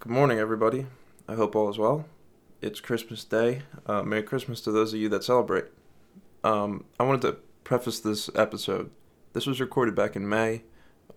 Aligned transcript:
Good 0.00 0.12
morning, 0.12 0.38
everybody. 0.38 0.86
I 1.28 1.34
hope 1.34 1.54
all 1.54 1.68
is 1.68 1.76
well. 1.76 2.06
It's 2.62 2.80
Christmas 2.80 3.22
Day. 3.22 3.60
Uh, 3.84 4.02
Merry 4.02 4.22
Christmas 4.22 4.62
to 4.62 4.72
those 4.72 4.94
of 4.94 4.98
you 4.98 5.10
that 5.10 5.22
celebrate. 5.22 5.66
Um, 6.42 6.86
I 6.98 7.02
wanted 7.02 7.20
to 7.20 7.32
preface 7.64 8.00
this 8.00 8.30
episode. 8.34 8.92
This 9.34 9.46
was 9.46 9.60
recorded 9.60 9.94
back 9.94 10.16
in 10.16 10.26
May. 10.26 10.62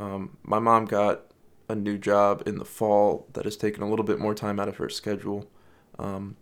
Um, 0.02 0.36
my 0.44 0.60
mom 0.60 0.84
got 0.84 1.22
a 1.70 1.76
new 1.76 1.98
job 1.98 2.44
in 2.46 2.58
the 2.58 2.66
fall 2.66 3.26
that 3.32 3.46
has 3.46 3.56
taken 3.56 3.84
a 3.84 3.90
little 3.90 4.04
bit 4.04 4.20
more 4.20 4.36
time 4.36 4.60
out 4.60 4.68
of 4.68 4.76
her 4.76 4.90
schedule. 4.90 5.50
Um, 5.98 6.36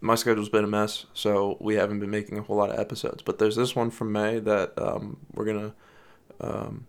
my 0.00 0.14
schedule's 0.14 0.50
been 0.50 0.62
a 0.62 0.68
mess, 0.68 1.06
so 1.12 1.56
we 1.60 1.74
haven't 1.74 1.98
been 1.98 2.12
making 2.12 2.38
a 2.38 2.42
whole 2.42 2.58
lot 2.58 2.70
of 2.70 2.78
episodes. 2.78 3.24
But 3.24 3.40
there's 3.40 3.56
this 3.56 3.74
one 3.74 3.90
from 3.90 4.12
May 4.12 4.38
that 4.38 4.80
um, 4.80 5.16
we're 5.34 5.46
gonna 5.46 5.74
um, 6.40 6.86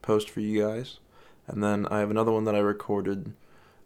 post 0.00 0.30
for 0.30 0.40
you 0.40 0.62
guys, 0.62 0.98
and 1.46 1.62
then 1.62 1.84
I 1.88 1.98
have 1.98 2.10
another 2.10 2.32
one 2.32 2.44
that 2.44 2.54
I 2.54 2.60
recorded 2.60 3.34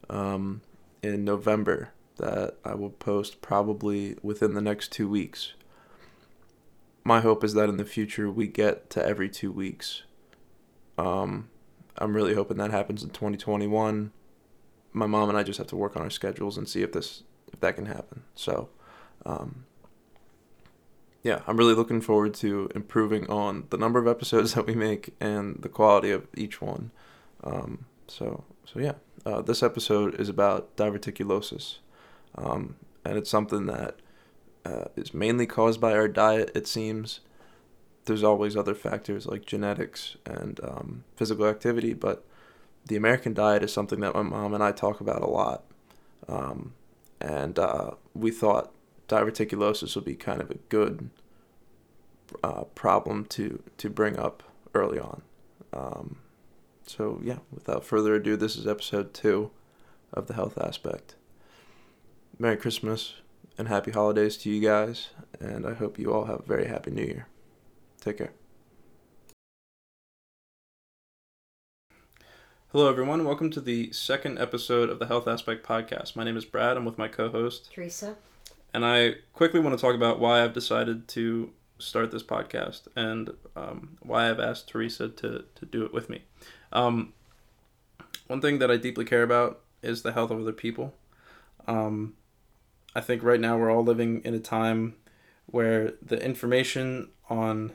um, 0.09 0.63
in 1.03 1.25
November 1.25 1.91
that 2.17 2.57
I 2.65 2.75
will 2.75 2.91
post 2.91 3.43
probably 3.43 4.17
within 4.23 4.55
the 4.55 4.61
next 4.61 4.93
two 4.93 5.09
weeks. 5.09 5.55
My 7.03 7.21
hope 7.21 7.45
is 7.45 7.55
that 7.55 7.69
in 7.69 7.77
the 7.77 7.85
future 7.85 8.31
we 8.31 8.47
get 8.47 8.89
to 8.91 9.05
every 9.05 9.29
two 9.29 9.53
weeks. 9.53 10.05
Um, 10.97 11.49
I'm 11.99 12.15
really 12.15 12.35
hoping 12.35 12.57
that 12.59 12.71
happens 12.71 13.03
in 13.03 13.11
2021. 13.11 14.13
My 14.93 15.07
mom 15.07 15.29
and 15.29 15.37
I 15.37 15.43
just 15.43 15.59
have 15.59 15.67
to 15.69 15.77
work 15.77 15.97
on 15.97 16.03
our 16.03 16.11
schedules 16.11 16.57
and 16.57 16.69
see 16.69 16.83
if 16.83 16.93
this 16.93 17.25
if 17.53 17.61
that 17.61 17.77
can 17.77 17.87
happen. 17.87 18.25
So, 18.35 18.69
um, 19.27 19.67
yeah, 21.23 21.41
I'm 21.47 21.57
really 21.57 21.75
looking 21.75 22.01
forward 22.01 22.35
to 22.35 22.69
improving 22.75 23.29
on 23.29 23.67
the 23.71 23.77
number 23.77 23.99
of 23.99 24.07
episodes 24.07 24.55
that 24.55 24.67
we 24.67 24.75
make 24.75 25.15
and 25.21 25.61
the 25.63 25.69
quality 25.69 26.11
of 26.11 26.27
each 26.35 26.61
one. 26.61 26.91
Um, 27.43 27.87
so, 28.09 28.45
so 28.65 28.81
yeah, 28.81 28.95
uh, 29.27 29.43
this 29.43 29.63
episode 29.63 30.19
is 30.21 30.29
about 30.29 30.77
diverticulosis, 30.77 31.79
um, 32.37 32.77
and 33.05 33.17
it's 33.17 33.31
something 33.31 33.67
that 33.67 33.97
uh, 34.65 34.87
is 34.97 35.15
mainly 35.15 35.47
caused 35.47 35.81
by 35.81 35.93
our 35.93 36.09
diet. 36.09 36.51
It 36.55 36.67
seems 36.67 37.21
there's 38.05 38.23
always 38.23 38.57
other 38.57 38.75
factors 38.75 39.27
like 39.27 39.47
genetics 39.47 40.17
and 40.27 40.61
um, 40.63 41.05
physical 41.17 41.47
activity, 41.47 41.95
but 41.95 42.25
the 42.87 42.97
American 42.97 43.33
diet 43.33 43.63
is 43.63 43.73
something 43.73 44.01
that 44.01 44.15
my 44.15 44.23
mom 44.23 44.55
and 44.55 44.63
I 44.63 44.73
talk 44.73 45.01
about 45.01 45.23
a 45.23 45.27
lot. 45.27 45.65
Um, 46.29 46.75
and 47.21 47.59
uh, 47.59 47.93
we 48.15 48.31
thought 48.31 48.73
diverticulosis 49.09 49.95
would 49.95 50.05
be 50.05 50.15
kind 50.15 50.41
of 50.41 50.51
a 50.51 50.57
good 50.69 51.11
uh, 52.43 52.65
problem 52.75 53.25
to, 53.27 53.63
to 53.79 53.89
bring 53.89 54.19
up 54.19 54.43
early 54.75 54.99
on. 54.99 55.23
So, 56.87 57.21
yeah, 57.25 57.39
without 57.51 57.85
further 57.85 58.15
ado, 58.15 58.37
this 58.37 58.57
is 58.57 58.67
episode 58.67 59.15
two 59.15 59.51
of 60.13 60.27
the 60.27 60.35
health 60.35 60.59
aspect. 60.59 61.15
Merry 62.39 62.57
Christmas 62.57 63.15
and 63.57 63.69
happy 63.69 63.91
holidays 63.91 64.37
to 64.39 64.51
you 64.51 64.61
guys, 64.61 65.09
and 65.41 65.67
I 65.67 65.73
hope 65.73 65.99
you 65.99 66.13
all 66.13 66.27
have 66.27 66.41
a 66.41 66.47
very 66.47 66.67
happy 66.67 66.91
new 66.91 67.05
year. 67.05 67.27
Take 68.01 68.19
care. 68.19 68.33
Hello, 72.71 72.91
everyone. 72.91 73.25
Welcome 73.25 73.51
to 73.53 73.61
the 73.63 73.91
second 73.93 74.39
episode 74.39 74.91
of 74.91 74.99
the 74.99 75.07
Health 75.07 75.27
Aspect 75.27 75.67
Podcast. 75.67 76.17
My 76.17 76.25
name 76.25 76.37
is 76.37 76.45
Brad. 76.45 76.77
I'm 76.77 76.85
with 76.85 76.99
my 76.99 77.09
co 77.09 77.31
host, 77.31 77.71
Teresa. 77.73 78.17
And 78.75 78.85
I 78.85 79.15
quickly 79.33 79.61
want 79.61 79.77
to 79.79 79.81
talk 79.81 79.95
about 79.95 80.21
why 80.21 80.45
I've 80.45 80.53
decided 80.53 81.09
to 81.09 81.51
start 81.79 82.11
this 82.11 82.23
podcast 82.23 82.89
and 82.97 83.31
um, 83.57 83.97
why 84.03 84.29
I've 84.29 84.41
asked 84.41 84.69
Teresa 84.69 85.09
to, 85.09 85.45
to 85.55 85.67
do 85.67 85.85
it 85.85 85.93
with 85.93 86.09
me. 86.11 86.25
Um, 86.75 87.13
one 88.27 88.41
thing 88.41 88.59
that 88.59 88.71
I 88.71 88.77
deeply 88.77 89.05
care 89.05 89.23
about 89.23 89.61
is 89.83 90.03
the 90.03 90.13
health 90.13 90.31
of 90.31 90.41
other 90.41 90.53
people. 90.53 90.95
Um, 91.67 92.15
I 92.95 93.01
think 93.01 93.23
right 93.23 93.41
now 93.41 93.57
we're 93.57 93.71
all 93.71 93.85
living 93.85 94.23
in 94.25 94.35
a 94.35 94.41
time 94.41 94.97
where 95.47 95.93
the 96.03 96.23
information 96.23 97.11
on 97.29 97.73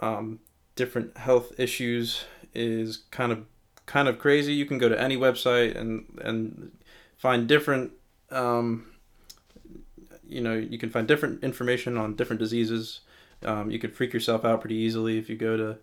um, 0.00 0.40
different 0.76 1.16
health 1.16 1.52
issues 1.58 2.24
is 2.54 2.98
kind 3.10 3.32
of 3.32 3.44
kind 3.86 4.08
of 4.08 4.18
crazy. 4.18 4.52
You 4.52 4.66
can 4.66 4.78
go 4.78 4.88
to 4.88 5.00
any 5.00 5.16
website 5.16 5.76
and 5.76 6.04
and 6.22 6.72
find 7.16 7.46
different 7.46 7.92
um, 8.30 8.86
you 10.26 10.40
know 10.40 10.54
you 10.54 10.78
can 10.78 10.90
find 10.90 11.06
different 11.06 11.42
information 11.42 11.96
on 11.96 12.16
different 12.16 12.40
diseases. 12.40 13.00
Um, 13.44 13.70
you 13.70 13.78
could 13.78 13.96
freak 13.96 14.12
yourself 14.12 14.44
out 14.44 14.60
pretty 14.60 14.76
easily 14.76 15.18
if 15.18 15.28
you 15.28 15.36
go 15.36 15.56
to 15.56 15.78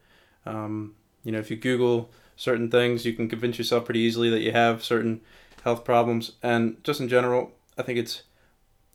um, 0.46 0.96
you 1.24 1.32
know 1.32 1.40
if 1.40 1.52
you 1.52 1.58
Google 1.58 2.10
certain 2.38 2.72
things, 2.72 3.06
you 3.06 3.14
can 3.14 3.28
convince 3.28 3.58
yourself 3.58 3.84
pretty 3.84 4.00
easily 4.00 4.30
that 4.30 4.42
you 4.42 4.54
have 4.54 4.84
certain 4.84 5.20
health 5.64 5.84
problems. 5.84 6.34
And 6.42 6.82
just 6.84 7.02
in 7.02 7.10
general, 7.10 7.52
I 7.78 7.82
think 7.82 8.00
it's 8.00 8.22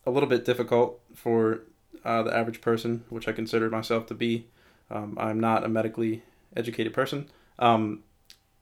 a 0.07 0.11
little 0.11 0.27
bit 0.27 0.45
difficult 0.45 0.99
for 1.13 1.61
uh, 2.03 2.23
the 2.23 2.35
average 2.35 2.61
person, 2.61 3.03
which 3.09 3.27
I 3.27 3.33
consider 3.33 3.69
myself 3.69 4.07
to 4.07 4.13
be. 4.15 4.47
Um, 4.89 5.17
I'm 5.19 5.39
not 5.39 5.63
a 5.63 5.69
medically 5.69 6.23
educated 6.55 6.93
person. 6.93 7.29
Um, 7.59 8.03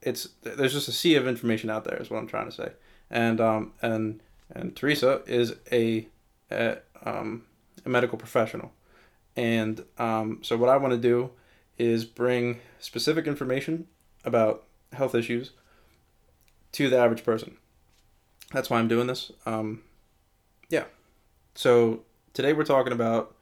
it's 0.02 0.28
there's 0.42 0.72
just 0.72 0.88
a 0.88 0.92
sea 0.92 1.14
of 1.14 1.26
information 1.26 1.70
out 1.70 1.84
there, 1.84 1.96
is 1.96 2.10
what 2.10 2.18
I'm 2.18 2.26
trying 2.26 2.46
to 2.46 2.52
say. 2.52 2.72
And 3.10 3.40
um, 3.40 3.72
and 3.82 4.20
and 4.50 4.74
Teresa 4.74 5.22
is 5.26 5.54
a 5.70 6.08
a, 6.50 6.78
um, 7.04 7.44
a 7.84 7.88
medical 7.88 8.18
professional, 8.18 8.72
and 9.36 9.84
um, 9.98 10.40
so 10.42 10.56
what 10.56 10.68
I 10.68 10.76
want 10.76 10.92
to 10.92 10.98
do 10.98 11.30
is 11.78 12.04
bring 12.04 12.60
specific 12.78 13.26
information 13.26 13.86
about 14.24 14.64
health 14.92 15.14
issues 15.14 15.50
to 16.72 16.88
the 16.88 16.98
average 16.98 17.24
person. 17.24 17.56
That's 18.52 18.70
why 18.70 18.78
I'm 18.78 18.88
doing 18.88 19.06
this. 19.06 19.32
Um, 19.46 19.82
yeah. 20.68 20.84
So 21.54 22.02
today 22.32 22.52
we're 22.52 22.64
talking 22.64 22.92
about 22.92 23.34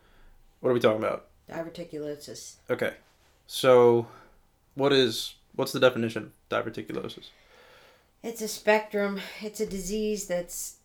what 0.60 0.70
are 0.70 0.74
we 0.74 0.80
talking 0.80 1.02
about? 1.02 1.26
Diverticulosis. 1.50 2.56
Okay. 2.68 2.94
So 3.46 4.06
what 4.74 4.92
is 4.92 5.34
what's 5.54 5.72
the 5.72 5.80
definition 5.80 6.24
of 6.24 6.64
diverticulosis? 6.64 7.28
It's 8.22 8.42
a 8.42 8.48
spectrum. 8.48 9.20
It's 9.40 9.60
a 9.60 9.66
disease 9.66 10.26
that's 10.26 10.76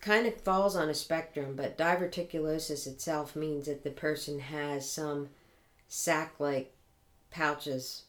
kind 0.00 0.26
of 0.26 0.34
falls 0.40 0.76
on 0.76 0.88
a 0.88 0.94
spectrum, 0.94 1.54
but 1.56 1.78
diverticulosis 1.78 2.86
itself 2.86 3.34
means 3.34 3.66
that 3.66 3.84
the 3.84 3.90
person 3.90 4.40
has 4.40 4.88
some 4.88 5.28
sac-like 5.88 6.74
pouches 7.30 8.02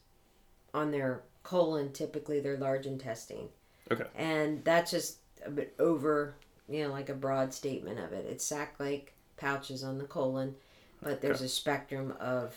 on 0.74 0.92
their 0.92 1.22
colon, 1.44 1.92
typically 1.92 2.40
their 2.40 2.58
large 2.58 2.86
intestine. 2.86 3.50
Okay. 3.92 4.06
And 4.16 4.64
that's 4.64 4.92
just 4.92 5.18
a 5.46 5.52
bit 5.52 5.76
over, 5.78 6.36
you 6.70 6.84
know, 6.84 6.92
like 6.92 7.10
a 7.10 7.14
broad 7.14 7.54
statement 7.54 8.00
of 8.00 8.14
it. 8.14 8.26
It's 8.30 8.46
sac-like 8.46 9.14
pouches 9.38 9.84
on 9.84 9.98
the 9.98 10.06
colon, 10.06 10.56
but 11.02 11.22
there's 11.22 11.38
okay. 11.38 11.46
a 11.46 11.50
spectrum 11.50 12.14
of 12.20 12.56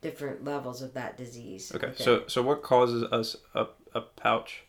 different 0.00 0.44
levels 0.44 0.82
of 0.82 0.94
that 0.94 1.16
disease. 1.16 1.72
Okay. 1.74 1.92
So 1.96 2.24
so 2.26 2.42
what 2.42 2.62
causes 2.62 3.04
us 3.04 3.36
a, 3.54 3.66
a 3.94 4.00
pouch 4.00 4.64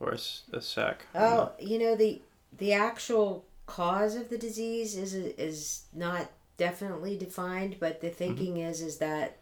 or 0.00 0.10
a, 0.10 0.18
a 0.56 0.60
sac? 0.60 1.06
Oh, 1.14 1.52
you 1.58 1.78
know 1.78 1.94
the 1.94 2.20
the 2.56 2.72
actual 2.72 3.44
cause 3.66 4.16
of 4.16 4.30
the 4.30 4.38
disease 4.38 4.96
is 4.96 5.14
is 5.14 5.82
not 5.94 6.30
definitely 6.56 7.16
defined, 7.16 7.76
but 7.78 8.00
the 8.00 8.08
mm-hmm. 8.08 8.16
thinking 8.16 8.54
mm-hmm. 8.54 8.70
is 8.70 8.80
is 8.80 8.98
that 8.98 9.39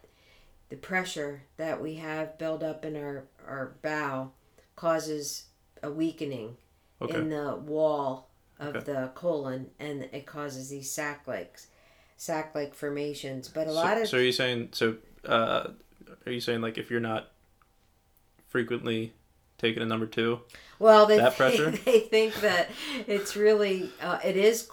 the 0.69 0.75
pressure 0.75 1.43
that 1.57 1.81
we 1.81 1.95
have 1.95 2.37
built 2.37 2.63
up 2.63 2.85
in 2.85 2.95
our 2.95 3.25
our 3.47 3.75
bowel 3.81 4.33
causes 4.75 5.45
a 5.81 5.91
weakening 5.91 6.55
okay. 7.01 7.17
in 7.17 7.29
the 7.29 7.55
wall 7.55 8.29
of 8.59 8.75
okay. 8.75 8.91
the 8.91 9.11
colon, 9.15 9.71
and 9.79 10.03
it 10.11 10.25
causes 10.25 10.69
these 10.69 10.91
sac 10.91 11.23
like 11.27 11.59
sac 12.17 12.53
like 12.53 12.73
formations. 12.73 13.47
But 13.47 13.67
a 13.67 13.71
so, 13.71 13.75
lot 13.75 14.01
of 14.01 14.07
so 14.07 14.17
are 14.17 14.21
you 14.21 14.31
saying 14.31 14.69
so? 14.71 14.97
Uh, 15.25 15.69
are 16.25 16.31
you 16.31 16.41
saying 16.41 16.61
like 16.61 16.77
if 16.77 16.91
you're 16.91 16.99
not 16.99 17.31
frequently 18.47 19.13
taking 19.57 19.81
a 19.81 19.85
number 19.85 20.05
two? 20.05 20.41
Well, 20.77 21.05
they 21.05 21.17
that 21.17 21.35
pressure 21.37 21.71
they 21.71 22.01
think 22.01 22.35
that 22.41 22.69
it's 23.07 23.35
really 23.35 23.89
uh, 24.01 24.19
it 24.23 24.37
is 24.37 24.69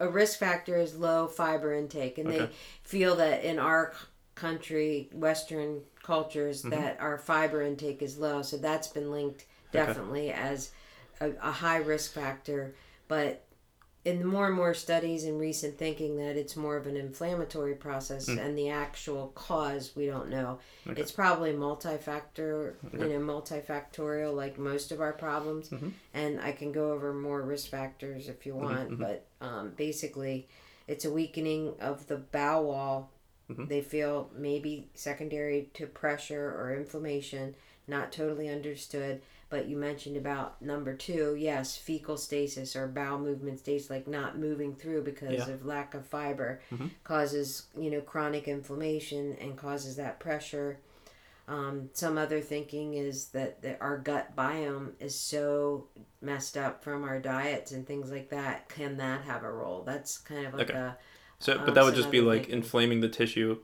a 0.00 0.08
risk 0.08 0.38
factor 0.38 0.76
is 0.76 0.96
low 0.96 1.26
fiber 1.26 1.74
intake, 1.74 2.18
and 2.18 2.28
okay. 2.28 2.38
they 2.38 2.48
feel 2.82 3.16
that 3.16 3.44
in 3.44 3.58
our 3.58 3.94
country, 4.38 5.10
Western 5.12 5.80
cultures, 6.02 6.60
mm-hmm. 6.60 6.70
that 6.70 7.00
our 7.00 7.18
fiber 7.18 7.62
intake 7.62 8.02
is 8.02 8.18
low. 8.18 8.42
So 8.42 8.56
that's 8.56 8.88
been 8.88 9.10
linked 9.10 9.44
definitely 9.72 10.30
okay. 10.30 10.38
as 10.40 10.70
a, 11.20 11.30
a 11.42 11.52
high 11.52 11.78
risk 11.78 12.12
factor. 12.12 12.74
But 13.08 13.44
in 14.04 14.24
more 14.24 14.46
and 14.46 14.56
more 14.56 14.74
studies 14.74 15.24
and 15.24 15.38
recent 15.38 15.76
thinking 15.76 16.16
that 16.16 16.36
it's 16.36 16.56
more 16.56 16.76
of 16.76 16.86
an 16.86 16.96
inflammatory 16.96 17.74
process 17.74 18.28
mm. 18.28 18.38
and 18.38 18.56
the 18.56 18.70
actual 18.70 19.28
cause 19.34 19.92
we 19.96 20.06
don't 20.06 20.30
know 20.30 20.58
okay. 20.86 21.00
it's 21.00 21.10
probably 21.10 21.52
multi-factor 21.52 22.76
okay. 22.86 22.98
you 22.98 23.18
know 23.18 23.18
multifactorial 23.18 24.34
like 24.34 24.56
most 24.56 24.92
of 24.92 25.00
our 25.00 25.12
problems 25.12 25.68
mm-hmm. 25.68 25.88
and 26.14 26.40
i 26.40 26.52
can 26.52 26.70
go 26.70 26.92
over 26.92 27.12
more 27.12 27.42
risk 27.42 27.68
factors 27.68 28.28
if 28.28 28.46
you 28.46 28.54
mm-hmm, 28.54 28.64
want 28.64 28.90
mm-hmm. 28.90 29.02
but 29.02 29.26
um, 29.40 29.72
basically 29.76 30.48
it's 30.86 31.04
a 31.04 31.10
weakening 31.10 31.74
of 31.80 32.06
the 32.06 32.16
bowel 32.16 32.64
wall 32.64 33.10
mm-hmm. 33.50 33.66
they 33.66 33.80
feel 33.80 34.30
maybe 34.34 34.88
secondary 34.94 35.68
to 35.74 35.86
pressure 35.86 36.54
or 36.58 36.74
inflammation 36.76 37.54
not 37.86 38.12
totally 38.12 38.48
understood 38.48 39.20
But 39.50 39.66
you 39.66 39.78
mentioned 39.78 40.18
about 40.18 40.60
number 40.60 40.94
two, 40.94 41.34
yes, 41.34 41.74
fecal 41.74 42.18
stasis 42.18 42.76
or 42.76 42.86
bowel 42.86 43.18
movement 43.18 43.60
stasis, 43.60 43.88
like 43.88 44.06
not 44.06 44.36
moving 44.38 44.74
through 44.74 45.04
because 45.04 45.48
Yeah. 45.48 45.54
of 45.54 45.64
lack 45.64 45.94
of 45.94 46.04
fiber, 46.04 46.60
Mhm. 46.70 46.90
causes 47.02 47.62
you 47.74 47.90
know 47.90 48.02
chronic 48.02 48.46
inflammation 48.46 49.32
and 49.40 49.56
causes 49.56 49.96
that 49.96 50.20
pressure. 50.20 50.76
Um, 51.48 51.88
some 51.94 52.18
other 52.18 52.42
thinking 52.42 52.92
is 52.92 53.28
that, 53.28 53.62
that 53.62 53.78
our 53.80 53.96
gut 53.96 54.36
biome 54.36 54.92
is 55.00 55.18
so 55.18 55.88
messed 56.20 56.58
up 56.58 56.84
from 56.84 57.02
our 57.02 57.18
diets 57.18 57.72
and 57.72 57.86
things 57.86 58.10
like 58.10 58.28
that. 58.28 58.68
Can 58.68 58.98
that 58.98 59.22
have 59.22 59.44
a 59.44 59.50
role? 59.50 59.82
That's 59.82 60.18
kind 60.18 60.46
of 60.46 60.52
like 60.52 60.68
Okay. 60.68 60.78
a 60.78 60.98
So, 61.40 61.56
Um, 61.56 61.64
but 61.64 61.74
that 61.74 61.84
would 61.84 61.94
some 61.94 62.00
just 62.02 62.10
be 62.10 62.18
other 62.18 62.26
like 62.28 62.48
inflaming 62.48 63.00
the 63.00 63.08
tissue. 63.08 63.58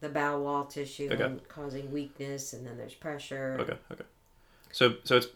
the 0.00 0.08
bowel 0.08 0.42
wall 0.42 0.64
tissue 0.64 1.08
Okay. 1.12 1.22
and 1.22 1.46
causing 1.48 1.92
weakness, 1.92 2.52
and 2.52 2.66
then 2.66 2.76
there's 2.76 2.94
pressure. 2.94 3.56
Okay, 3.60 3.76
okay. 3.92 4.04
So, 4.72 4.96
so 5.04 5.16
it's 5.18 5.28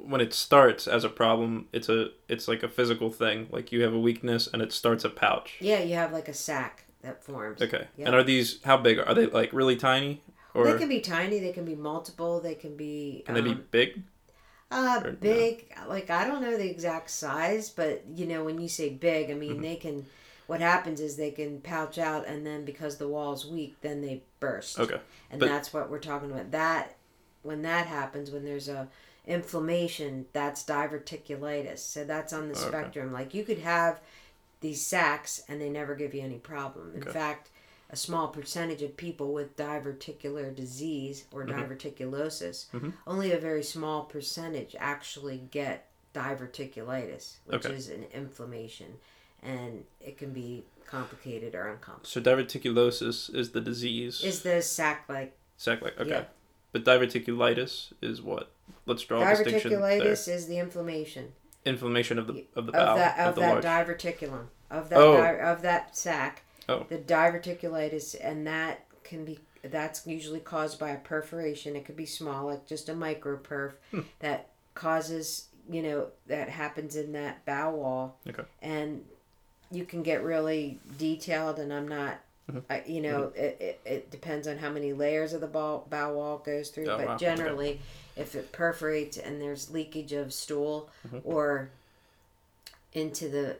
when 0.00 0.20
it 0.20 0.32
starts 0.32 0.86
as 0.86 1.04
a 1.04 1.08
problem, 1.08 1.68
it's 1.72 1.88
a 1.88 2.10
it's 2.28 2.48
like 2.48 2.62
a 2.62 2.68
physical 2.68 3.10
thing. 3.10 3.48
Like 3.50 3.72
you 3.72 3.82
have 3.82 3.92
a 3.94 3.98
weakness 3.98 4.46
and 4.46 4.62
it 4.62 4.72
starts 4.72 5.04
a 5.04 5.10
pouch. 5.10 5.56
Yeah, 5.60 5.80
you 5.80 5.94
have 5.94 6.12
like 6.12 6.28
a 6.28 6.34
sac 6.34 6.84
that 7.02 7.22
forms. 7.22 7.60
Okay. 7.60 7.86
Yeah. 7.96 8.06
And 8.06 8.14
are 8.14 8.22
these 8.22 8.62
how 8.64 8.76
big 8.78 8.98
are 8.98 9.14
they? 9.14 9.26
Like 9.26 9.52
really 9.52 9.76
tiny, 9.76 10.22
or 10.54 10.64
they 10.64 10.78
can 10.78 10.88
be 10.88 11.00
tiny. 11.00 11.38
They 11.38 11.52
can 11.52 11.64
be 11.64 11.74
multiple. 11.74 12.40
They 12.40 12.54
can 12.54 12.76
be. 12.76 13.22
can 13.26 13.34
they 13.34 13.42
be 13.42 13.50
um, 13.50 13.64
big? 13.70 14.02
Uh, 14.70 15.00
Or 15.04 15.10
no? 15.10 15.16
big, 15.20 15.72
like 15.86 16.10
I 16.10 16.26
don't 16.26 16.42
know 16.42 16.56
the 16.56 16.68
exact 16.68 17.10
size, 17.10 17.70
but 17.70 18.02
you 18.14 18.26
know 18.26 18.42
when 18.42 18.60
you 18.60 18.68
say 18.68 18.88
big, 18.88 19.30
I 19.30 19.34
mean 19.34 19.58
Mhm. 19.58 19.62
they 19.62 19.76
can. 19.76 20.06
What 20.46 20.60
happens 20.60 21.00
is 21.00 21.16
they 21.16 21.30
can 21.30 21.60
pouch 21.60 21.96
out, 21.98 22.26
and 22.26 22.46
then 22.46 22.64
because 22.64 22.98
the 22.98 23.08
wall's 23.08 23.46
weak, 23.46 23.76
then 23.80 24.02
they 24.02 24.22
burst. 24.40 24.78
Okay. 24.78 25.00
And 25.30 25.40
but- 25.40 25.46
that's 25.48 25.72
what 25.72 25.90
we're 25.90 25.98
talking 25.98 26.30
about. 26.30 26.50
That 26.50 26.96
when 27.42 27.62
that 27.62 27.86
happens, 27.86 28.30
when 28.30 28.44
there's 28.44 28.68
a 28.68 28.88
inflammation, 29.26 30.26
that's 30.32 30.64
diverticulitis. 30.64 31.78
So 31.78 32.04
that's 32.04 32.32
on 32.32 32.48
the 32.48 32.54
Okay. 32.58 32.68
spectrum. 32.68 33.12
Like 33.12 33.32
you 33.34 33.44
could 33.44 33.58
have 33.58 34.00
these 34.60 34.86
sacs, 34.86 35.42
and 35.48 35.60
they 35.60 35.68
never 35.70 35.94
give 35.94 36.14
you 36.14 36.22
any 36.22 36.38
problem. 36.38 36.92
In 36.94 37.02
Okay. 37.02 37.12
fact. 37.12 37.50
A 37.90 37.96
small 37.96 38.28
percentage 38.28 38.82
of 38.82 38.96
people 38.96 39.32
with 39.32 39.56
diverticular 39.56 40.52
disease 40.52 41.26
or 41.30 41.44
Mhm. 41.44 41.50
diverticulosis 41.68 42.66
Mhm. 42.72 42.94
only 43.06 43.30
a 43.30 43.38
very 43.38 43.62
small 43.62 44.04
percentage 44.04 44.74
actually 44.80 45.38
get 45.52 45.86
diverticulitis, 46.14 47.34
which 47.44 47.64
Okay. 47.66 47.74
is 47.74 47.88
an 47.90 48.04
inflammation, 48.12 48.98
and 49.44 49.84
it 50.00 50.16
can 50.18 50.32
be 50.32 50.64
complicated 50.86 51.54
or 51.54 51.68
uncomplicated. 51.68 52.06
So 52.06 52.20
diverticulosis 52.20 53.34
is 53.34 53.50
the 53.50 53.60
disease. 53.60 54.22
Is 54.22 54.42
the 54.42 54.62
sac 54.62 55.04
like 55.08 55.36
Sac 55.56 55.82
like 55.82 55.98
okay. 56.00 56.10
Yeah. 56.10 56.24
But 56.72 56.84
diverticulitis 56.84 57.92
is 58.02 58.20
what? 58.20 58.50
Let's 58.86 59.02
draw 59.04 59.22
a 59.22 59.30
distinction 59.36 59.72
diverticulitis 59.72 60.28
is 60.28 60.46
the 60.46 60.58
inflammation 60.58 61.32
Inflammation 61.64 62.18
of 62.18 62.26
the 62.26 62.44
of 62.56 62.66
the 62.66 62.72
of 62.72 62.86
bowel 62.86 62.96
that 62.96 63.18
of, 63.18 63.34
the 63.36 63.40
that 63.40 63.64
large. 63.64 63.64
diverticulum 63.64 64.46
of 64.70 64.88
that 64.90 64.98
Oh. 64.98 65.16
di- 65.16 65.40
of 65.40 65.62
that 65.62 65.96
sac. 65.96 66.42
Oh. 66.68 66.86
The 66.88 66.98
diverticulitis, 66.98 68.16
and 68.20 68.46
that 68.46 68.84
can 69.02 69.24
be 69.24 69.38
that's 69.62 70.06
usually 70.06 70.40
caused 70.40 70.78
by 70.78 70.90
a 70.90 70.98
perforation. 70.98 71.74
It 71.76 71.84
could 71.86 71.96
be 71.96 72.04
small, 72.06 72.46
like 72.46 72.66
just 72.66 72.88
a 72.90 72.94
micro 72.94 73.36
perf 73.38 73.72
Hmm. 73.90 74.00
that 74.20 74.50
causes 74.74 75.48
you 75.70 75.82
know 75.82 76.08
that 76.26 76.50
happens 76.50 76.96
in 76.96 77.12
that 77.12 77.44
bowel 77.46 77.78
wall. 77.78 78.18
Okay. 78.28 78.42
And 78.60 79.04
you 79.74 79.84
can 79.84 80.02
get 80.02 80.22
really 80.22 80.78
detailed, 80.98 81.58
and 81.58 81.72
I'm 81.72 81.88
not. 81.88 82.18
Mhm. 82.50 82.62
I, 82.68 82.82
you 82.86 83.00
know, 83.00 83.32
it, 83.34 83.56
it, 83.60 83.80
it 83.84 84.10
depends 84.10 84.46
on 84.46 84.58
how 84.58 84.70
many 84.70 84.92
layers 84.92 85.32
of 85.32 85.40
the 85.40 85.46
bowel, 85.46 85.86
bowel 85.90 86.14
wall 86.16 86.38
goes 86.38 86.70
through, 86.70 86.90
Oh, 86.90 86.96
but 86.96 87.06
wow. 87.06 87.14
Okay. 87.14 87.24
generally, 87.24 87.80
if 88.16 88.34
it 88.34 88.52
perforates 88.52 89.16
and 89.18 89.40
there's 89.40 89.70
leakage 89.70 90.12
of 90.12 90.32
stool 90.32 90.90
Mhm. 91.08 91.20
or 91.24 91.70
into 92.92 93.28
the 93.28 93.56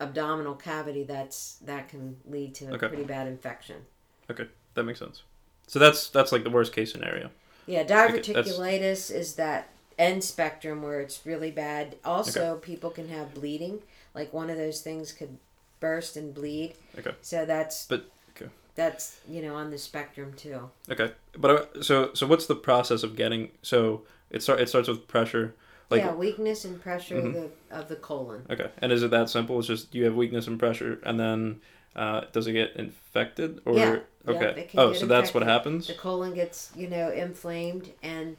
abdominal 0.00 0.54
cavity, 0.54 1.04
that's 1.04 1.56
that 1.62 1.88
can 1.88 2.16
lead 2.28 2.54
to 2.56 2.66
a 2.66 2.74
Okay. 2.74 2.88
pretty 2.88 3.04
bad 3.04 3.26
infection. 3.26 3.84
Okay, 4.30 4.48
that 4.74 4.84
makes 4.84 4.98
sense. 4.98 5.22
So 5.66 5.78
that's 5.78 6.08
that's 6.10 6.32
like 6.32 6.44
the 6.44 6.50
worst 6.50 6.72
case 6.72 6.92
scenario. 6.92 7.30
Yeah, 7.66 7.80
Okay, 7.80 7.92
diverticulitis 7.92 9.14
is 9.14 9.34
that 9.36 9.68
end 9.98 10.24
spectrum 10.24 10.82
where 10.82 11.00
it's 11.00 11.24
really 11.24 11.50
bad. 11.50 11.96
Also, 12.04 12.56
people 12.56 12.90
can 12.90 13.08
have 13.08 13.34
bleeding. 13.34 13.82
Like 14.14 14.32
one 14.32 14.50
of 14.50 14.56
those 14.56 14.80
things 14.80 15.12
could 15.12 15.38
burst 15.80 16.16
and 16.16 16.34
bleed. 16.34 16.74
Okay. 16.98 17.12
So 17.22 17.44
that's 17.44 17.86
But- 17.86 18.06
okay. 18.36 18.50
That's 18.74 19.18
you 19.28 19.42
know 19.42 19.54
on 19.54 19.70
the 19.70 19.78
spectrum 19.78 20.32
too. 20.34 20.70
Okay, 20.90 21.12
but 21.36 21.50
uh, 21.76 21.82
so 21.82 22.14
so 22.14 22.26
what's 22.26 22.46
the 22.46 22.54
process 22.56 23.02
of 23.02 23.16
getting? 23.16 23.50
So 23.62 24.02
it 24.30 24.42
start 24.42 24.60
it 24.60 24.68
starts 24.68 24.88
with 24.88 25.06
pressure, 25.08 25.54
like 25.90 26.00
yeah, 26.02 26.14
weakness 26.14 26.64
and 26.64 26.80
pressure 26.80 27.16
Mhm. 27.20 27.26
of 27.26 27.32
the 27.34 27.50
of 27.70 27.88
the 27.88 27.96
colon. 27.96 28.46
okay, 28.48 28.70
and 28.78 28.90
is 28.90 29.02
it 29.02 29.10
that 29.10 29.28
simple? 29.28 29.58
It's 29.58 29.68
just 29.68 29.94
you 29.94 30.04
have 30.04 30.14
weakness 30.14 30.46
and 30.46 30.58
pressure, 30.58 30.98
and 31.04 31.20
then 31.20 31.60
uh, 31.94 32.22
does 32.32 32.46
it 32.46 32.52
get 32.52 32.74
infected 32.76 33.60
or 33.66 33.76
Yeah, 33.76 33.98
okay? 34.26 34.66
can 34.70 34.80
oh, 34.80 34.92
so 34.94 35.04
that's 35.04 35.34
what 35.34 35.42
happens. 35.42 35.86
The 35.88 35.94
colon 35.94 36.32
gets 36.32 36.70
you 36.74 36.88
know 36.88 37.10
inflamed, 37.10 37.92
and 38.02 38.38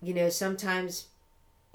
you 0.00 0.14
know 0.14 0.28
sometimes 0.28 1.06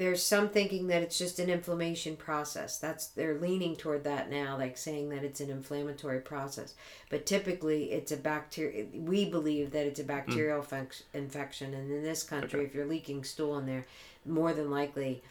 there's 0.02 0.24
some 0.24 0.50
thinking 0.50 0.88
that 0.88 1.04
it's 1.04 1.20
just 1.20 1.38
an 1.38 1.48
inflammation 1.48 2.16
process. 2.16 2.80
That's 2.80 3.06
they're 3.06 3.38
leaning 3.38 3.76
toward 3.76 4.04
that 4.06 4.32
now, 4.32 4.58
like 4.58 4.76
saying 4.76 5.10
that 5.10 5.24
it's 5.24 5.40
an 5.42 5.52
inflammatory 5.52 6.22
process. 6.22 6.74
But 7.12 7.28
typically, 7.28 7.92
it's 7.92 8.12
a 8.12 8.18
bacteria. 8.18 8.88
We 8.96 9.30
believe 9.30 9.70
that 9.74 9.86
it's 9.86 10.00
a 10.00 10.04
hmm. 10.04 10.08
bacterial 10.08 10.64
func- 10.64 11.04
infection, 11.14 11.76
and 11.76 11.92
in 11.92 12.02
this 12.02 12.24
country, 12.24 12.62
Okay. 12.62 12.68
if 12.68 12.74
you're 12.74 12.88
leaking 12.88 13.24
stool 13.24 13.60
in 13.60 13.68
there, 13.68 13.86
more 14.26 14.54
than 14.54 14.72
likely, 14.72 15.22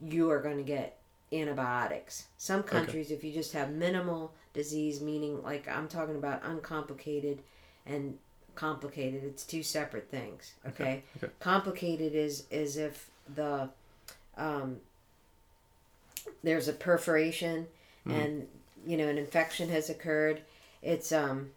you 0.00 0.30
are 0.30 0.40
going 0.40 0.58
to 0.58 0.62
get 0.62 0.98
antibiotics. 1.32 2.26
Some 2.38 2.62
countries, 2.62 3.10
if 3.10 3.24
you 3.24 3.32
just 3.32 3.52
have 3.54 3.72
minimal 3.72 4.34
disease, 4.54 5.00
meaning 5.00 5.42
like 5.42 5.66
I'm 5.66 5.88
talking 5.88 6.14
about 6.14 6.44
uncomplicated 6.44 7.40
and 7.86 8.18
complicated, 8.54 9.24
it's 9.24 9.42
two 9.42 9.64
separate 9.64 10.08
things. 10.12 10.52
Okay. 10.64 10.84
Okay, 10.84 11.02
okay. 11.16 11.32
Complicated 11.40 12.14
is 12.14 12.44
is 12.52 12.76
if 12.76 13.10
the 13.34 13.68
um, 14.36 14.80
there's 16.42 16.68
a 16.68 16.72
perforation 16.72 17.66
Mhm. 18.06 18.12
and 18.14 18.48
you 18.86 18.96
know 18.96 19.08
an 19.08 19.18
infection 19.18 19.68
has 19.68 19.88
occurred. 19.90 20.42
It's 20.82 21.12
um 21.12 21.52